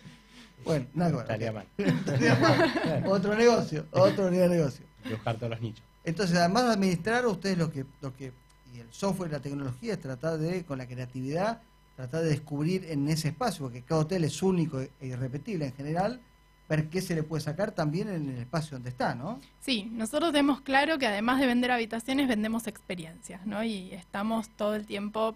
Bueno, 0.66 0.86
nada 0.94 1.12
que 1.12 1.16
ver. 1.18 1.24
Estaría 1.24 1.52
mal. 1.52 1.68
Estaría 1.78 2.36
mal. 2.36 3.04
Otro 3.08 3.36
negocio, 3.36 3.86
otro 3.92 4.30
negocio. 4.32 4.86
Dibujar 5.04 5.36
todos 5.38 5.52
los 5.52 5.62
nichos. 5.62 5.84
Entonces, 6.04 6.38
además 6.38 6.66
de 6.66 6.72
administrar, 6.74 7.26
ustedes 7.26 7.58
lo 7.58 7.72
que, 7.72 7.86
lo 8.02 8.14
que, 8.16 8.32
y 8.74 8.80
el 8.80 8.88
software 8.92 9.30
y 9.30 9.34
la 9.34 9.40
tecnología 9.42 9.94
es 9.94 10.02
tratar 10.02 10.38
de, 10.38 10.64
con 10.66 10.78
la 10.78 10.88
creatividad, 10.88 11.62
tratar 11.96 12.24
de 12.24 12.30
descubrir 12.30 12.86
en 12.90 13.08
ese 13.10 13.30
espacio, 13.30 13.66
porque 13.66 13.82
cada 13.82 14.02
hotel 14.02 14.24
es 14.24 14.42
único 14.42 14.80
e 14.82 14.90
irrepetible 15.02 15.66
en 15.66 15.74
general, 15.74 16.22
ver 16.70 16.90
qué 16.90 17.02
se 17.02 17.16
le 17.16 17.24
puede 17.24 17.42
sacar 17.42 17.72
también 17.72 18.10
en 18.10 18.30
el 18.30 18.38
espacio 18.40 18.76
donde 18.76 18.90
está, 18.90 19.16
¿no? 19.16 19.40
Sí, 19.62 19.90
nosotros 19.92 20.32
tenemos 20.32 20.62
claro 20.62 20.98
que 20.98 21.08
además 21.08 21.40
de 21.40 21.48
vender 21.48 21.72
habitaciones, 21.72 22.28
vendemos 22.28 22.68
experiencias, 22.68 23.46
¿no? 23.46 23.64
Y 23.64 23.92
estamos 23.94 24.50
todo 24.50 24.76
el 24.76 24.86
tiempo 24.86 25.36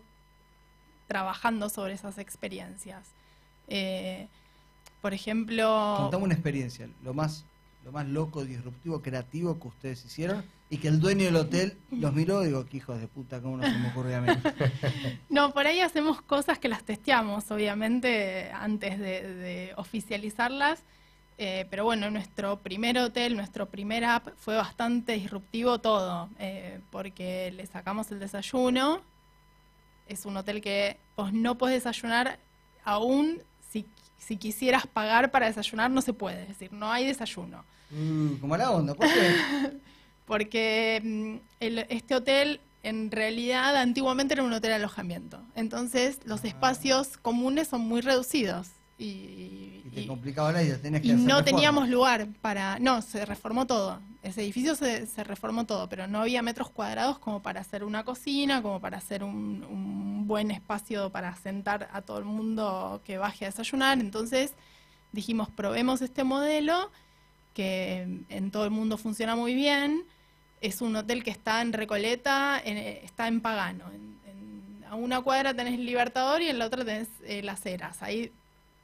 trabajando 1.08 1.70
sobre 1.70 1.94
esas 1.94 2.18
experiencias. 2.18 3.08
Eh, 3.68 4.28
por 5.02 5.14
ejemplo, 5.14 5.96
Contame 5.98 6.26
una 6.26 6.34
experiencia, 6.34 6.90
lo 7.04 7.14
más, 7.14 7.46
lo 7.86 7.92
más 7.92 8.08
loco, 8.08 8.44
disruptivo, 8.44 9.02
creativo 9.02 9.58
que 9.60 9.68
ustedes 9.70 10.06
hicieron 10.06 10.44
y 10.70 10.78
que 10.78 10.90
el 10.90 11.00
dueño 11.00 11.26
del 11.26 11.36
hotel 11.38 11.78
los 11.92 12.14
miró 12.14 12.44
y 12.44 12.48
digo, 12.48 12.66
qué 12.66 12.78
hijos 12.78 13.00
de 13.00 13.08
puta, 13.08 13.42
¿cómo 13.42 13.58
no 13.58 13.64
se 13.64 13.78
me 13.78 13.90
ocurrió 13.90 14.18
a 14.18 14.22
mí? 14.22 14.32
no, 15.30 15.54
por 15.54 15.66
ahí 15.66 15.80
hacemos 15.80 16.22
cosas 16.22 16.60
que 16.60 16.68
las 16.70 16.84
testeamos, 16.84 17.50
obviamente, 17.52 18.52
antes 18.54 19.00
de, 19.00 19.34
de 19.34 19.74
oficializarlas. 19.78 20.84
Eh, 21.38 21.66
pero 21.70 21.84
bueno, 21.86 22.12
nuestro 22.12 22.60
primer 22.60 22.98
hotel, 23.00 23.36
nuestro 23.36 23.68
primer 23.68 24.04
app 24.06 24.28
fue 24.38 24.56
bastante 24.56 25.14
disruptivo 25.14 25.80
todo, 25.80 26.30
eh, 26.38 26.80
porque 26.92 27.52
le 27.56 27.66
sacamos 27.66 28.12
el 28.12 28.20
desayuno. 28.20 29.02
Es 30.08 30.26
un 30.26 30.38
hotel 30.38 30.62
que 30.62 30.98
vos 31.16 31.34
no 31.34 31.58
podés 31.58 31.84
desayunar 31.84 32.38
aún 32.84 33.42
si, 33.72 33.86
si 34.20 34.38
quisieras 34.38 34.86
pagar 34.86 35.32
para 35.32 35.48
desayunar, 35.48 35.90
no 35.90 36.02
se 36.02 36.14
puede. 36.14 36.44
Es 36.44 36.48
decir, 36.50 36.72
no 36.74 36.92
hay 36.92 37.06
desayuno. 37.08 37.64
Mm, 37.90 38.36
como 38.36 38.56
la 38.58 38.72
onda, 38.72 38.94
¿por 38.94 39.08
qué? 39.08 39.12
Porque 40.26 41.02
mm, 41.04 41.36
el- 41.60 41.86
este 41.90 42.16
hotel 42.16 42.62
en 42.84 43.12
realidad 43.12 43.76
antiguamente 43.78 44.34
era 44.34 44.44
un 44.44 44.54
hotel 44.54 44.70
de 44.72 44.76
alojamiento. 44.76 45.42
Entonces 45.56 46.20
los 46.26 46.44
Ah. 46.44 46.48
espacios 46.48 47.18
comunes 47.18 47.68
son 47.68 47.82
muy 47.82 48.02
reducidos. 48.02 48.68
Y, 49.04 49.82
Y 49.86 49.90
te 49.94 50.08
complicaba 50.08 50.52
la 50.52 50.62
idea, 50.64 50.80
tenías 50.80 51.02
que 51.02 51.08
y 51.10 51.12
hacer 51.12 51.26
no 51.26 51.44
teníamos 51.44 51.90
lugar 51.90 52.28
para... 52.42 52.78
No, 52.80 53.02
se 53.02 53.26
reformó 53.26 53.66
todo. 53.66 54.00
Ese 54.22 54.42
edificio 54.44 54.76
se, 54.76 55.08
se 55.08 55.24
reformó 55.24 55.66
todo, 55.66 55.90
pero 55.90 56.08
no 56.08 56.22
había 56.22 56.42
metros 56.44 56.70
cuadrados 56.70 57.18
como 57.18 57.42
para 57.42 57.62
hacer 57.62 57.84
una 57.84 58.04
cocina, 58.04 58.62
como 58.62 58.80
para 58.80 58.98
hacer 59.00 59.24
un, 59.24 59.64
un 59.70 60.28
buen 60.28 60.52
espacio 60.52 61.10
para 61.12 61.36
sentar 61.36 61.90
a 61.92 62.02
todo 62.04 62.20
el 62.20 62.26
mundo 62.26 63.02
que 63.04 63.18
baje 63.18 63.46
a 63.46 63.50
desayunar. 63.50 64.00
Entonces 64.00 64.54
dijimos, 65.12 65.50
probemos 65.50 66.02
este 66.04 66.24
modelo, 66.24 66.92
que 67.56 68.24
en 68.30 68.52
todo 68.52 68.66
el 68.66 68.72
mundo 68.72 68.98
funciona 68.98 69.36
muy 69.36 69.56
bien. 69.56 70.04
Es 70.62 70.82
un 70.82 70.96
hotel 70.96 71.24
que 71.24 71.32
está 71.32 71.62
en 71.64 71.74
Recoleta, 71.74 72.62
en- 72.64 72.78
está 72.78 73.28
en 73.28 73.42
Pagano. 73.42 73.86
En- 73.92 74.16
en- 74.30 74.86
a 74.88 74.96
una 74.96 75.22
cuadra 75.22 75.54
tenés 75.56 75.74
el 75.74 75.86
Libertador 75.86 76.42
y 76.44 76.50
en 76.50 76.60
la 76.60 76.68
otra 76.68 76.86
tenés 76.86 77.08
eh, 77.26 77.42
Las 77.42 77.66
Heras. 77.66 78.04
Hay 78.04 78.32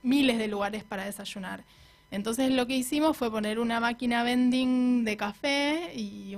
miles 0.08 0.38
de 0.38 0.48
lugares 0.48 0.84
para 0.84 1.06
desayunar. 1.06 1.64
Entonces 2.10 2.52
lo 2.52 2.66
que 2.68 2.76
hicimos 2.76 3.18
fue 3.18 3.30
poner 3.30 3.60
una 3.60 3.80
máquina 3.80 4.24
vending 4.24 5.04
de 5.04 5.18
café 5.18 5.94
y, 5.94 6.36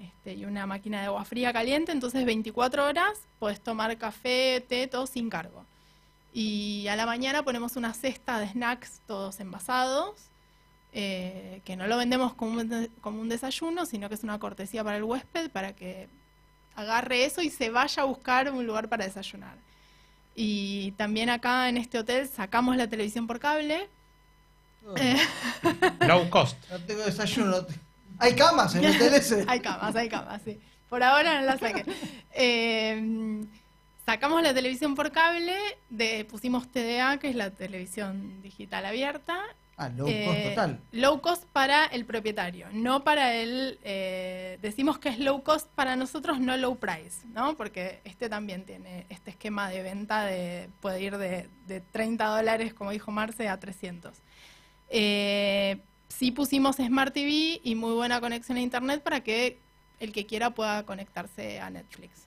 este, 0.00 0.44
una 0.46 0.66
máquina 0.66 1.00
de 1.00 1.06
agua 1.06 1.24
fría 1.24 1.52
caliente. 1.52 1.92
Entonces 1.92 2.24
24 2.24 2.84
horas 2.84 3.20
podés 3.38 3.60
tomar 3.60 3.96
café, 3.96 4.64
té, 4.68 4.86
todo 4.88 5.06
sin 5.06 5.30
cargo. 5.30 5.64
Y 6.32 6.86
a 6.88 6.96
la 6.96 7.06
mañana 7.06 7.42
ponemos 7.42 7.76
una 7.76 7.94
cesta 7.94 8.38
de 8.40 8.48
snacks 8.48 9.00
todos 9.06 9.40
envasados, 9.40 10.14
eh, 10.92 11.62
que 11.64 11.76
no 11.76 11.86
lo 11.86 11.96
vendemos 11.96 12.34
como 12.34 13.20
un 13.20 13.28
desayuno, 13.28 13.86
sino 13.86 14.08
que 14.08 14.16
es 14.16 14.22
una 14.22 14.38
cortesía 14.38 14.84
para 14.84 14.96
el 14.96 15.04
huésped 15.04 15.50
para 15.50 15.74
que 15.74 16.08
agarre 16.74 17.24
eso 17.24 17.40
y 17.40 17.50
se 17.50 17.70
vaya 17.70 18.02
a 18.02 18.06
buscar 18.06 18.52
un 18.52 18.66
lugar 18.66 18.88
para 18.88 19.04
desayunar. 19.04 19.56
Y 20.38 20.92
también 20.92 21.30
acá 21.30 21.70
en 21.70 21.78
este 21.78 21.98
hotel 21.98 22.28
sacamos 22.28 22.76
la 22.76 22.86
televisión 22.86 23.26
por 23.26 23.40
cable. 23.40 23.88
Eh, 24.96 25.16
Low 26.06 26.28
cost. 26.28 26.58
No 26.70 26.78
tengo 26.80 27.02
desayuno. 27.02 27.66
Hay 28.18 28.34
camas 28.34 28.74
en 28.74 28.84
el 28.84 28.94
hotel 28.94 29.14
ese. 29.14 29.44
hay 29.48 29.60
camas, 29.60 29.96
hay 29.96 30.10
camas, 30.10 30.42
sí. 30.44 30.60
Por 30.90 31.02
ahora 31.02 31.40
no 31.40 31.46
la 31.46 31.58
saqué. 31.58 31.86
Eh, 32.32 33.44
sacamos 34.04 34.42
la 34.42 34.52
televisión 34.52 34.94
por 34.94 35.10
cable, 35.10 35.56
de, 35.88 36.26
pusimos 36.26 36.70
TDA, 36.70 37.18
que 37.18 37.30
es 37.30 37.34
la 37.34 37.50
televisión 37.50 38.42
digital 38.42 38.84
abierta. 38.84 39.42
Ah, 39.78 39.90
low 39.90 40.06
cost 40.06 40.38
Eh, 40.38 40.48
total. 40.50 40.80
Low 40.92 41.20
cost 41.20 41.44
para 41.52 41.84
el 41.84 42.06
propietario, 42.06 42.68
no 42.72 43.04
para 43.04 43.34
el... 43.34 43.78
eh, 43.82 44.58
decimos 44.62 44.98
que 44.98 45.10
es 45.10 45.18
low 45.18 45.42
cost 45.42 45.68
para 45.74 45.96
nosotros, 45.96 46.40
no 46.40 46.56
low 46.56 46.76
price, 46.78 47.26
¿no? 47.34 47.56
Porque 47.58 48.00
este 48.04 48.30
también 48.30 48.64
tiene 48.64 49.04
este 49.10 49.30
esquema 49.30 49.68
de 49.68 49.82
venta 49.82 50.24
de 50.24 50.70
puede 50.80 51.02
ir 51.02 51.18
de, 51.18 51.50
de 51.66 51.80
30 51.80 52.24
dólares, 52.24 52.72
como 52.72 52.90
dijo 52.90 53.10
Marce, 53.10 53.48
a 53.48 53.60
300. 53.60 54.14
Eh, 54.88 55.78
sí 56.08 56.30
pusimos 56.30 56.76
Smart 56.76 57.12
TV 57.12 57.60
y 57.62 57.74
muy 57.74 57.92
buena 57.92 58.20
conexión 58.20 58.56
a 58.56 58.62
Internet 58.62 59.02
para 59.02 59.20
que 59.20 59.58
el 60.00 60.12
que 60.12 60.24
quiera 60.24 60.50
pueda 60.50 60.84
conectarse 60.84 61.60
a 61.60 61.68
Netflix. 61.68 62.26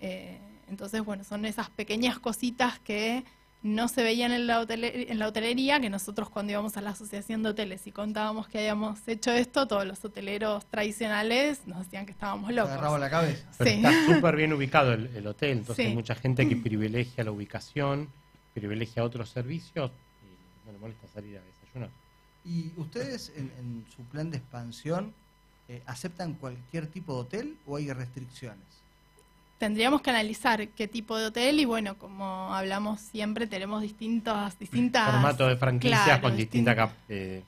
Eh, 0.00 0.38
entonces, 0.68 1.04
bueno, 1.04 1.24
son 1.24 1.44
esas 1.44 1.68
pequeñas 1.70 2.18
cositas 2.18 2.78
que 2.78 3.24
no 3.64 3.88
se 3.88 4.02
veían 4.02 4.30
en 4.30 4.46
la, 4.46 4.64
en 4.68 5.18
la 5.18 5.26
hotelería, 5.26 5.80
que 5.80 5.88
nosotros 5.88 6.28
cuando 6.28 6.52
íbamos 6.52 6.76
a 6.76 6.82
la 6.82 6.90
asociación 6.90 7.42
de 7.42 7.48
hoteles 7.48 7.86
y 7.86 7.92
contábamos 7.92 8.46
que 8.46 8.58
habíamos 8.58 9.00
hecho 9.08 9.32
esto, 9.32 9.66
todos 9.66 9.86
los 9.86 10.04
hoteleros 10.04 10.66
tradicionales 10.66 11.66
nos 11.66 11.78
decían 11.78 12.04
que 12.04 12.12
estábamos 12.12 12.52
Se 12.52 12.60
agarraba 12.60 12.82
locos. 12.98 13.00
la 13.00 13.10
cabeza. 13.10 13.48
Pero 13.58 13.70
Sí. 13.70 13.76
está 13.76 14.14
súper 14.14 14.36
bien 14.36 14.52
ubicado 14.52 14.92
el, 14.92 15.06
el 15.16 15.26
hotel, 15.26 15.50
entonces 15.58 15.76
Sí. 15.82 15.88
hay 15.88 15.94
mucha 15.94 16.14
gente 16.14 16.46
que 16.46 16.56
privilegia 16.68 17.24
la 17.24 17.30
ubicación, 17.32 18.10
privilegia 18.52 19.02
otros 19.02 19.30
servicios 19.30 19.90
y 20.22 20.66
no 20.66 20.72
le 20.72 20.78
molesta 20.78 21.06
salir 21.08 21.38
a 21.38 21.40
desayunar. 21.40 21.90
Y 22.44 22.70
ustedes 22.76 23.32
en, 23.34 23.50
en 23.58 23.84
su 23.96 24.02
plan 24.04 24.30
de 24.30 24.36
expansión 24.36 25.14
eh, 25.68 25.82
¿aceptan 25.86 26.34
cualquier 26.34 26.86
tipo 26.88 27.14
de 27.14 27.20
hotel 27.20 27.56
o 27.66 27.76
hay 27.76 27.90
restricciones? 27.90 28.58
Tendríamos 29.58 30.02
que 30.02 30.10
analizar 30.10 30.68
qué 30.68 30.88
tipo 30.88 31.16
de 31.16 31.26
hotel 31.26 31.60
y 31.60 31.64
bueno, 31.64 31.96
como 31.96 32.52
hablamos 32.54 33.00
siempre, 33.00 33.46
tenemos 33.46 33.82
distintas... 33.82 34.58
distintas 34.58 35.10
Formato 35.12 35.46
de 35.46 35.56
franquicias 35.56 36.04
claro, 36.04 36.22
con 36.22 36.36
distintas 36.36 36.90
eh, 37.08 37.42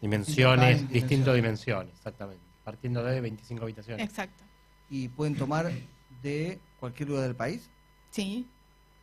dimensiones, 0.00 0.68
Distintas 0.80 0.92
distintas 0.92 1.34
dimensiones. 1.34 1.34
dimensiones, 1.34 1.96
exactamente. 1.96 2.42
Partiendo 2.62 3.02
de 3.02 3.20
25 3.20 3.62
habitaciones. 3.62 4.06
Exacto. 4.06 4.44
¿Y 4.90 5.08
pueden 5.08 5.34
tomar 5.36 5.70
de 6.22 6.60
cualquier 6.78 7.08
lugar 7.08 7.24
del 7.24 7.34
país? 7.36 7.68
Sí, 8.10 8.46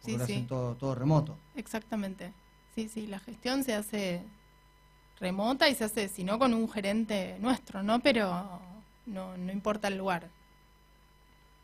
Porque 0.01 0.11
sí, 0.11 0.17
lo 0.17 0.23
hacen 0.23 0.39
sí. 0.41 0.45
todo, 0.47 0.75
todo 0.75 0.95
remoto. 0.95 1.37
Exactamente. 1.55 2.33
Sí, 2.75 2.87
sí, 2.87 3.07
la 3.07 3.19
gestión 3.19 3.63
se 3.63 3.73
hace 3.73 4.21
remota 5.19 5.69
y 5.69 5.75
se 5.75 5.85
hace, 5.85 6.07
si 6.07 6.23
no, 6.23 6.39
con 6.39 6.53
un 6.53 6.69
gerente 6.69 7.37
nuestro, 7.39 7.83
¿no? 7.83 7.99
Pero 7.99 8.59
no, 9.05 9.37
no 9.37 9.51
importa 9.51 9.87
el 9.87 9.97
lugar. 9.97 10.29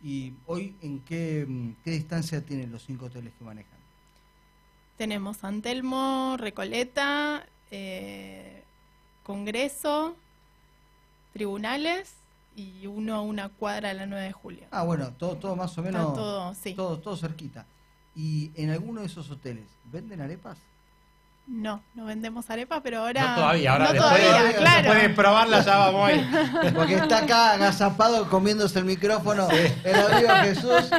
¿Y 0.01 0.33
hoy 0.45 0.75
en 0.81 0.99
qué, 1.01 1.45
mm, 1.47 1.71
qué 1.83 1.91
distancia 1.91 2.45
tienen 2.45 2.71
los 2.71 2.83
cinco 2.85 3.05
hoteles 3.05 3.33
que 3.37 3.43
manejan? 3.43 3.77
Tenemos 4.97 5.37
San 5.37 5.61
Telmo, 5.61 6.35
Recoleta, 6.37 7.45
eh, 7.71 8.63
Congreso, 9.23 10.15
Tribunales 11.33 12.13
y 12.55 12.87
uno 12.87 13.15
a 13.15 13.21
una 13.21 13.49
cuadra 13.49 13.89
de 13.89 13.93
la 13.95 14.05
9 14.05 14.25
de 14.25 14.31
julio. 14.33 14.63
Ah, 14.71 14.83
bueno, 14.83 15.11
todo, 15.13 15.37
todo 15.37 15.55
más 15.55 15.77
o 15.77 15.81
Está 15.81 15.91
menos, 15.99 16.13
todo, 16.13 16.53
sí. 16.55 16.73
todo, 16.73 16.99
todo 16.99 17.15
cerquita. 17.15 17.65
¿Y 18.15 18.51
en 18.55 18.71
alguno 18.71 19.01
de 19.01 19.07
esos 19.07 19.29
hoteles 19.29 19.65
venden 19.85 20.21
arepas? 20.21 20.57
No, 21.51 21.81
no 21.95 22.05
vendemos 22.05 22.47
arepas, 22.51 22.79
pero 22.83 22.99
ahora... 22.99 23.29
No 23.29 23.35
todavía, 23.35 23.71
ahora 23.71 23.85
no 23.87 23.93
después, 23.93 24.21
todavía, 24.21 24.43
de, 24.43 24.55
claro. 24.55 24.83
después 24.83 25.01
de 25.01 25.09
probarla 25.15 25.61
ya 25.61 25.77
vamos 25.77 26.07
ahí. 26.09 26.71
Porque 26.75 26.93
está 26.93 27.17
acá 27.23 27.53
agazapado 27.53 28.29
comiéndose 28.29 28.77
el 28.77 28.85
micrófono 28.85 29.47
el 29.49 29.95
amigo 29.95 30.29
Jesús, 30.43 30.91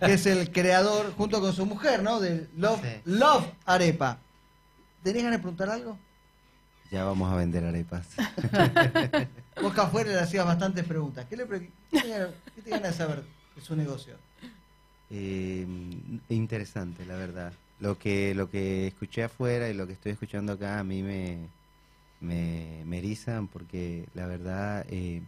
que 0.00 0.14
es 0.14 0.24
el 0.24 0.50
creador, 0.50 1.12
junto 1.16 1.40
con 1.42 1.52
su 1.52 1.66
mujer, 1.66 2.02
¿no? 2.02 2.20
Del 2.20 2.48
Love, 2.56 2.80
Sí. 2.82 3.00
Love 3.04 3.46
Arepa. 3.66 4.16
¿Tenés 5.02 5.24
ganas 5.24 5.38
de 5.38 5.42
preguntar 5.42 5.68
algo? 5.68 5.98
Ya 6.90 7.04
vamos 7.04 7.30
a 7.30 7.36
vender 7.36 7.64
arepas. 7.64 8.06
Vos 9.60 9.72
acá 9.72 9.82
afuera 9.82 10.10
le 10.10 10.20
hacías 10.20 10.46
bastantes 10.46 10.84
preguntas. 10.84 11.26
¿Qué, 11.28 11.36
le 11.36 11.44
pre- 11.46 11.70
qué 11.90 12.00
te, 12.00 12.08
qué 12.54 12.62
te 12.62 12.70
ganas 12.70 12.92
de 12.92 12.96
saber 12.96 13.24
de 13.56 13.60
su 13.62 13.76
negocio? 13.76 14.16
Eh, 15.12 15.66
interesante, 16.30 17.04
la 17.04 17.16
verdad. 17.16 17.52
Lo 17.80 17.98
que, 17.98 18.34
lo 18.34 18.48
que 18.48 18.86
escuché 18.86 19.24
afuera 19.24 19.68
y 19.68 19.74
lo 19.74 19.86
que 19.86 19.92
estoy 19.92 20.12
escuchando 20.12 20.52
acá 20.52 20.78
a 20.78 20.84
mí 20.84 21.02
me, 21.02 21.48
me, 22.20 22.82
me 22.86 22.98
erizan 22.98 23.48
porque 23.48 24.06
la 24.14 24.26
verdad 24.26 24.86
eh, 24.88 25.20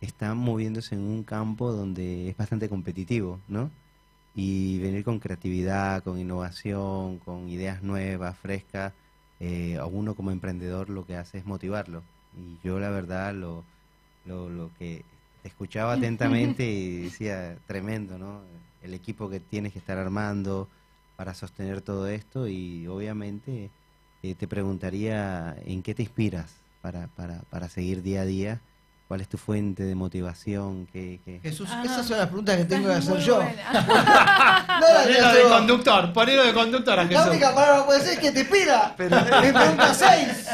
están 0.00 0.36
moviéndose 0.36 0.96
en 0.96 1.00
un 1.02 1.22
campo 1.22 1.72
donde 1.72 2.28
es 2.28 2.36
bastante 2.36 2.68
competitivo, 2.68 3.40
¿no? 3.48 3.70
Y 4.34 4.78
venir 4.80 5.04
con 5.04 5.18
creatividad, 5.18 6.02
con 6.02 6.18
innovación, 6.18 7.18
con 7.18 7.48
ideas 7.48 7.82
nuevas, 7.82 8.36
frescas, 8.36 8.92
eh, 9.40 9.76
a 9.78 9.86
uno 9.86 10.14
como 10.14 10.30
emprendedor 10.30 10.90
lo 10.90 11.06
que 11.06 11.16
hace 11.16 11.38
es 11.38 11.46
motivarlo. 11.46 12.02
Y 12.36 12.66
yo 12.66 12.78
la 12.80 12.90
verdad 12.90 13.34
lo, 13.34 13.64
lo, 14.26 14.48
lo 14.50 14.70
que 14.78 15.04
escuchaba 15.44 15.94
atentamente 15.94 16.70
y 16.70 17.02
decía, 17.04 17.56
tremendo, 17.66 18.18
¿no? 18.18 18.40
El 18.82 18.94
equipo 18.94 19.30
que 19.30 19.40
tienes 19.40 19.72
que 19.72 19.78
estar 19.78 19.98
armando 19.98 20.68
para 21.16 21.34
sostener 21.34 21.80
todo 21.82 22.08
esto 22.08 22.48
y 22.48 22.86
obviamente 22.86 23.70
eh, 24.22 24.34
te 24.34 24.48
preguntaría 24.48 25.56
en 25.64 25.82
qué 25.82 25.94
te 25.94 26.02
inspiras 26.02 26.54
para, 26.80 27.06
para, 27.08 27.42
para 27.50 27.68
seguir 27.68 28.02
día 28.02 28.22
a 28.22 28.24
día, 28.26 28.60
cuál 29.12 29.20
es 29.20 29.28
tu 29.28 29.36
fuente 29.36 29.82
de 29.82 29.94
motivación, 29.94 30.88
qué, 30.90 31.20
qué- 31.22 31.38
Jesús, 31.42 31.68
Ah. 31.70 31.82
esas 31.84 32.06
son 32.06 32.16
las 32.16 32.28
preguntas 32.28 32.56
que 32.56 32.64
tengo 32.64 32.88
que 32.88 32.94
hacer 32.94 33.18
yo. 33.18 33.40
No, 34.72 34.80
no, 34.80 34.86
Ponelo 35.02 35.26
no, 35.28 35.34
de 35.34 35.42
no. 35.42 35.48
conductor, 35.50 36.12
ponelo 36.14 36.44
de 36.44 36.54
conductor 36.54 36.98
a 36.98 37.02
La 37.04 37.08
Jesús. 37.10 37.26
única 37.28 37.54
palabra 37.54 37.80
que 37.80 37.84
puede 37.84 38.00
ser 38.00 38.12
es 38.14 38.18
que 38.20 38.32
te 38.32 38.40
inspira. 38.40 38.94
Me 38.98 39.52
pregunta 39.52 39.94
seis. 39.94 40.46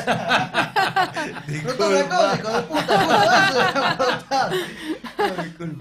Pregunta 1.47 1.87
otra 1.87 2.09
cosa, 2.09 2.35
hijo 2.37 2.51
de 2.51 2.63
puta. 2.63 2.99
Justo 2.99 3.39
eso 3.49 3.59
déjame 3.61 3.97
preguntar. 3.97 4.51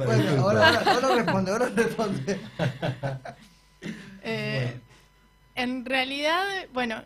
Bueno, 0.07 0.41
ahora, 0.43 0.67
ahora, 0.67 0.91
ahora 0.93 1.15
responde, 1.15 1.51
ahora 1.51 1.69
responde. 1.75 2.39
Eh, 4.21 4.79
En 5.55 5.83
realidad, 5.85 6.43
bueno, 6.73 7.01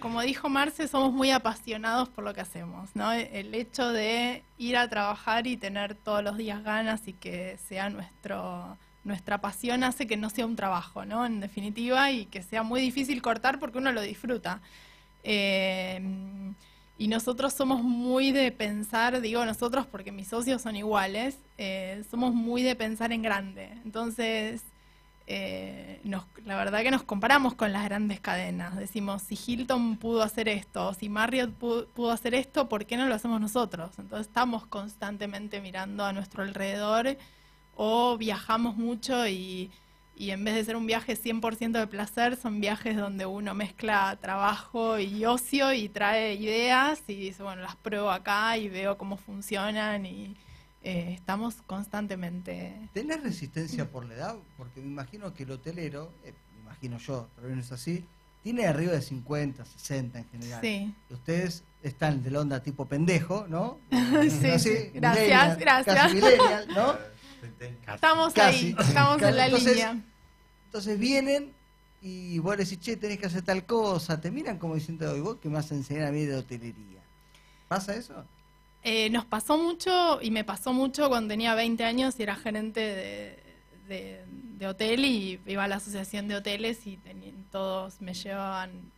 como 0.00 0.22
dijo 0.22 0.48
Marce, 0.48 0.88
somos 0.88 1.12
muy 1.12 1.30
apasionados 1.30 2.08
por 2.08 2.24
lo 2.24 2.34
que 2.34 2.40
hacemos, 2.40 2.90
¿no? 2.94 3.12
El 3.12 3.54
hecho 3.54 3.88
de 3.90 4.42
ir 4.56 4.76
a 4.76 4.88
trabajar 4.88 5.46
y 5.46 5.56
tener 5.56 5.94
todos 5.94 6.22
los 6.22 6.36
días 6.36 6.62
ganas 6.62 7.08
y 7.08 7.12
que 7.12 7.58
sea 7.68 7.90
nuestro 7.90 8.76
nuestra 9.04 9.40
pasión 9.40 9.84
hace 9.84 10.06
que 10.06 10.16
no 10.16 10.28
sea 10.28 10.44
un 10.44 10.54
trabajo, 10.54 11.04
¿no? 11.04 11.24
En 11.24 11.40
definitiva, 11.40 12.10
y 12.12 12.26
que 12.26 12.42
sea 12.42 12.62
muy 12.62 12.80
difícil 12.80 13.22
cortar 13.22 13.58
porque 13.58 13.78
uno 13.78 13.90
lo 13.90 14.02
disfruta. 14.02 14.60
Eh, 15.24 16.00
y 16.98 17.08
nosotros 17.08 17.54
somos 17.54 17.82
muy 17.82 18.32
de 18.32 18.50
pensar, 18.52 19.20
digo 19.20 19.44
nosotros 19.44 19.86
porque 19.86 20.12
mis 20.12 20.28
socios 20.28 20.62
son 20.62 20.76
iguales, 20.76 21.38
eh, 21.56 22.04
somos 22.10 22.34
muy 22.34 22.62
de 22.62 22.74
pensar 22.74 23.12
en 23.12 23.22
grande. 23.22 23.70
Entonces, 23.84 24.62
eh, 25.30 26.00
la 26.44 26.56
verdad 26.56 26.82
que 26.82 26.90
nos 26.90 27.02
comparamos 27.02 27.54
con 27.54 27.70
las 27.72 27.84
grandes 27.84 28.18
cadenas. 28.18 28.76
Decimos, 28.76 29.22
si 29.22 29.38
Hilton 29.46 29.98
pudo 29.98 30.22
hacer 30.22 30.48
esto, 30.48 30.94
si 30.94 31.10
Marriott 31.10 31.50
pu- 31.60 31.86
pudo 31.88 32.10
hacer 32.12 32.34
esto, 32.34 32.68
¿por 32.68 32.86
qué 32.86 32.96
no 32.96 33.06
lo 33.06 33.14
hacemos 33.14 33.38
nosotros? 33.38 33.90
Entonces 33.98 34.26
estamos 34.26 34.66
constantemente 34.66 35.60
mirando 35.60 36.04
a 36.06 36.14
nuestro 36.14 36.42
alrededor 36.42 37.18
o 37.76 38.16
viajamos 38.16 38.76
mucho 38.76 39.28
y, 39.28 39.70
y 40.16 40.30
en 40.30 40.42
vez 40.44 40.54
de 40.54 40.64
ser 40.64 40.76
un 40.76 40.86
viaje 40.86 41.14
100% 41.14 41.72
de 41.78 41.86
placer, 41.86 42.36
son 42.36 42.58
viajes 42.60 42.96
donde 42.96 43.26
uno 43.26 43.52
mezcla 43.54 44.16
trabajo 44.20 44.98
y 44.98 45.26
ocio 45.26 45.74
y 45.74 45.90
trae 45.90 46.34
ideas 46.36 47.02
y 47.06 47.14
dice, 47.16 47.42
bueno, 47.42 47.60
las 47.60 47.76
pruebo 47.76 48.10
acá 48.10 48.56
y 48.56 48.68
veo 48.70 48.96
cómo 48.96 49.18
funcionan 49.18 50.06
y 50.06 50.34
eh, 50.82 51.12
estamos 51.14 51.56
constantemente... 51.66 52.88
¿Tenés 52.92 53.22
resistencia 53.22 53.90
por 53.90 54.04
la 54.06 54.14
edad? 54.14 54.36
Porque 54.56 54.80
me 54.80 54.86
imagino 54.86 55.34
que 55.34 55.42
el 55.42 55.50
hotelero, 55.50 56.12
eh, 56.24 56.32
me 56.54 56.60
imagino 56.62 56.98
yo, 56.98 57.28
pero 57.36 57.48
no 57.54 57.60
es 57.60 57.72
así, 57.72 58.04
tiene 58.42 58.66
arriba 58.66 58.92
de 58.92 59.02
50, 59.02 59.64
60 59.64 60.18
en 60.18 60.28
general. 60.28 60.60
Sí. 60.60 60.94
Y 61.10 61.14
ustedes 61.14 61.64
están 61.82 62.22
de 62.22 62.30
la 62.30 62.40
onda 62.40 62.62
tipo 62.62 62.86
pendejo, 62.86 63.46
¿no? 63.48 63.78
Sí, 63.90 64.46
Así, 64.46 64.70
sí. 64.70 64.90
Gracias, 64.94 65.58
gracias. 65.58 65.96
Casi 65.96 66.14
millennial, 66.14 66.68
¿no? 66.74 66.94
Estamos 67.92 68.32
Casi. 68.34 68.66
ahí, 68.66 68.76
estamos 68.78 69.22
en 69.22 69.36
la 69.36 69.46
Entonces, 69.46 69.72
línea. 69.72 70.02
Entonces 70.66 70.98
vienen 70.98 71.52
y 72.00 72.38
vos 72.38 72.56
le 72.56 72.64
decís, 72.64 72.80
che, 72.80 72.96
tenés 72.96 73.18
que 73.18 73.26
hacer 73.26 73.42
tal 73.42 73.64
cosa. 73.64 74.20
Te 74.20 74.30
miran 74.30 74.58
como 74.58 74.74
diciendo, 74.74 75.16
¿y 75.16 75.20
vos 75.20 75.38
qué 75.40 75.48
me 75.48 75.54
vas 75.56 75.70
a 75.70 75.74
enseñar 75.74 76.06
a 76.06 76.12
mí 76.12 76.24
de 76.24 76.36
hotelería? 76.36 77.00
¿Pasa 77.68 77.94
eso? 77.94 78.24
Eh, 78.82 79.10
nos 79.10 79.24
pasó 79.26 79.58
mucho 79.58 80.20
y 80.22 80.30
me 80.30 80.44
pasó 80.44 80.72
mucho 80.72 81.08
cuando 81.08 81.28
tenía 81.30 81.54
20 81.54 81.84
años 81.84 82.18
y 82.18 82.22
era 82.22 82.36
gerente 82.36 82.80
de, 82.80 83.42
de- 83.88 84.66
hotel 84.66 85.04
y 85.04 85.40
iba 85.46 85.64
a 85.64 85.68
la 85.68 85.76
asociación 85.76 86.26
de 86.28 86.36
hoteles 86.36 86.86
y 86.86 86.98
todos 87.52 88.00
me 88.00 88.12
llevaban 88.14 88.90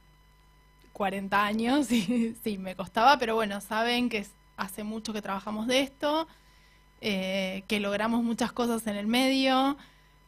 40 0.92 1.44
años 1.44 1.90
y 1.92 2.34
sí, 2.44 2.58
me 2.58 2.76
costaba, 2.76 3.18
pero 3.18 3.34
bueno, 3.34 3.60
saben 3.60 4.08
que 4.08 4.26
hace 4.56 4.84
mucho 4.84 5.12
que 5.12 5.22
trabajamos 5.22 5.66
de 5.66 5.80
esto, 5.80 6.28
eh, 7.00 7.64
que 7.68 7.80
logramos 7.80 8.22
muchas 8.24 8.52
cosas 8.52 8.86
en 8.86 8.96
el 8.96 9.06
medio, 9.06 9.76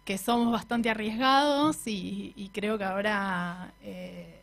que 0.04 0.18
somos 0.18 0.52
bastante 0.52 0.90
arriesgados 0.90 1.86
y, 1.86 2.32
y 2.36 2.50
creo 2.50 2.78
que 2.78 2.84
ahora 2.84 3.74
eh, 3.82 4.41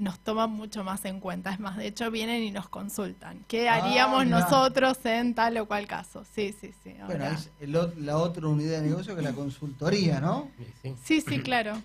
nos 0.00 0.18
toman 0.18 0.50
mucho 0.50 0.82
más 0.82 1.04
en 1.04 1.20
cuenta. 1.20 1.52
Es 1.52 1.60
más, 1.60 1.76
de 1.76 1.86
hecho 1.86 2.10
vienen 2.10 2.42
y 2.42 2.50
nos 2.50 2.68
consultan. 2.68 3.44
¿Qué 3.46 3.68
Ah, 3.68 3.74
haríamos 3.76 4.26
nosotros 4.26 4.98
en 5.04 5.34
tal 5.34 5.58
o 5.58 5.66
cual 5.66 5.86
caso? 5.86 6.24
Sí, 6.34 6.54
sí, 6.58 6.72
sí. 6.82 6.94
Bueno, 7.06 7.24
ahora- 7.24 7.34
es 7.34 7.50
el 7.60 7.72
la 8.06 8.16
otra 8.16 8.48
unidad 8.48 8.80
de 8.80 8.88
negocio 8.88 9.14
que 9.14 9.22
la 9.22 9.32
consultoría, 9.32 10.20
¿no? 10.20 10.50
Sí, 10.58 10.66
sí. 10.82 10.94
Sí, 11.04 11.20
sí, 11.20 11.38
claro. 11.40 11.80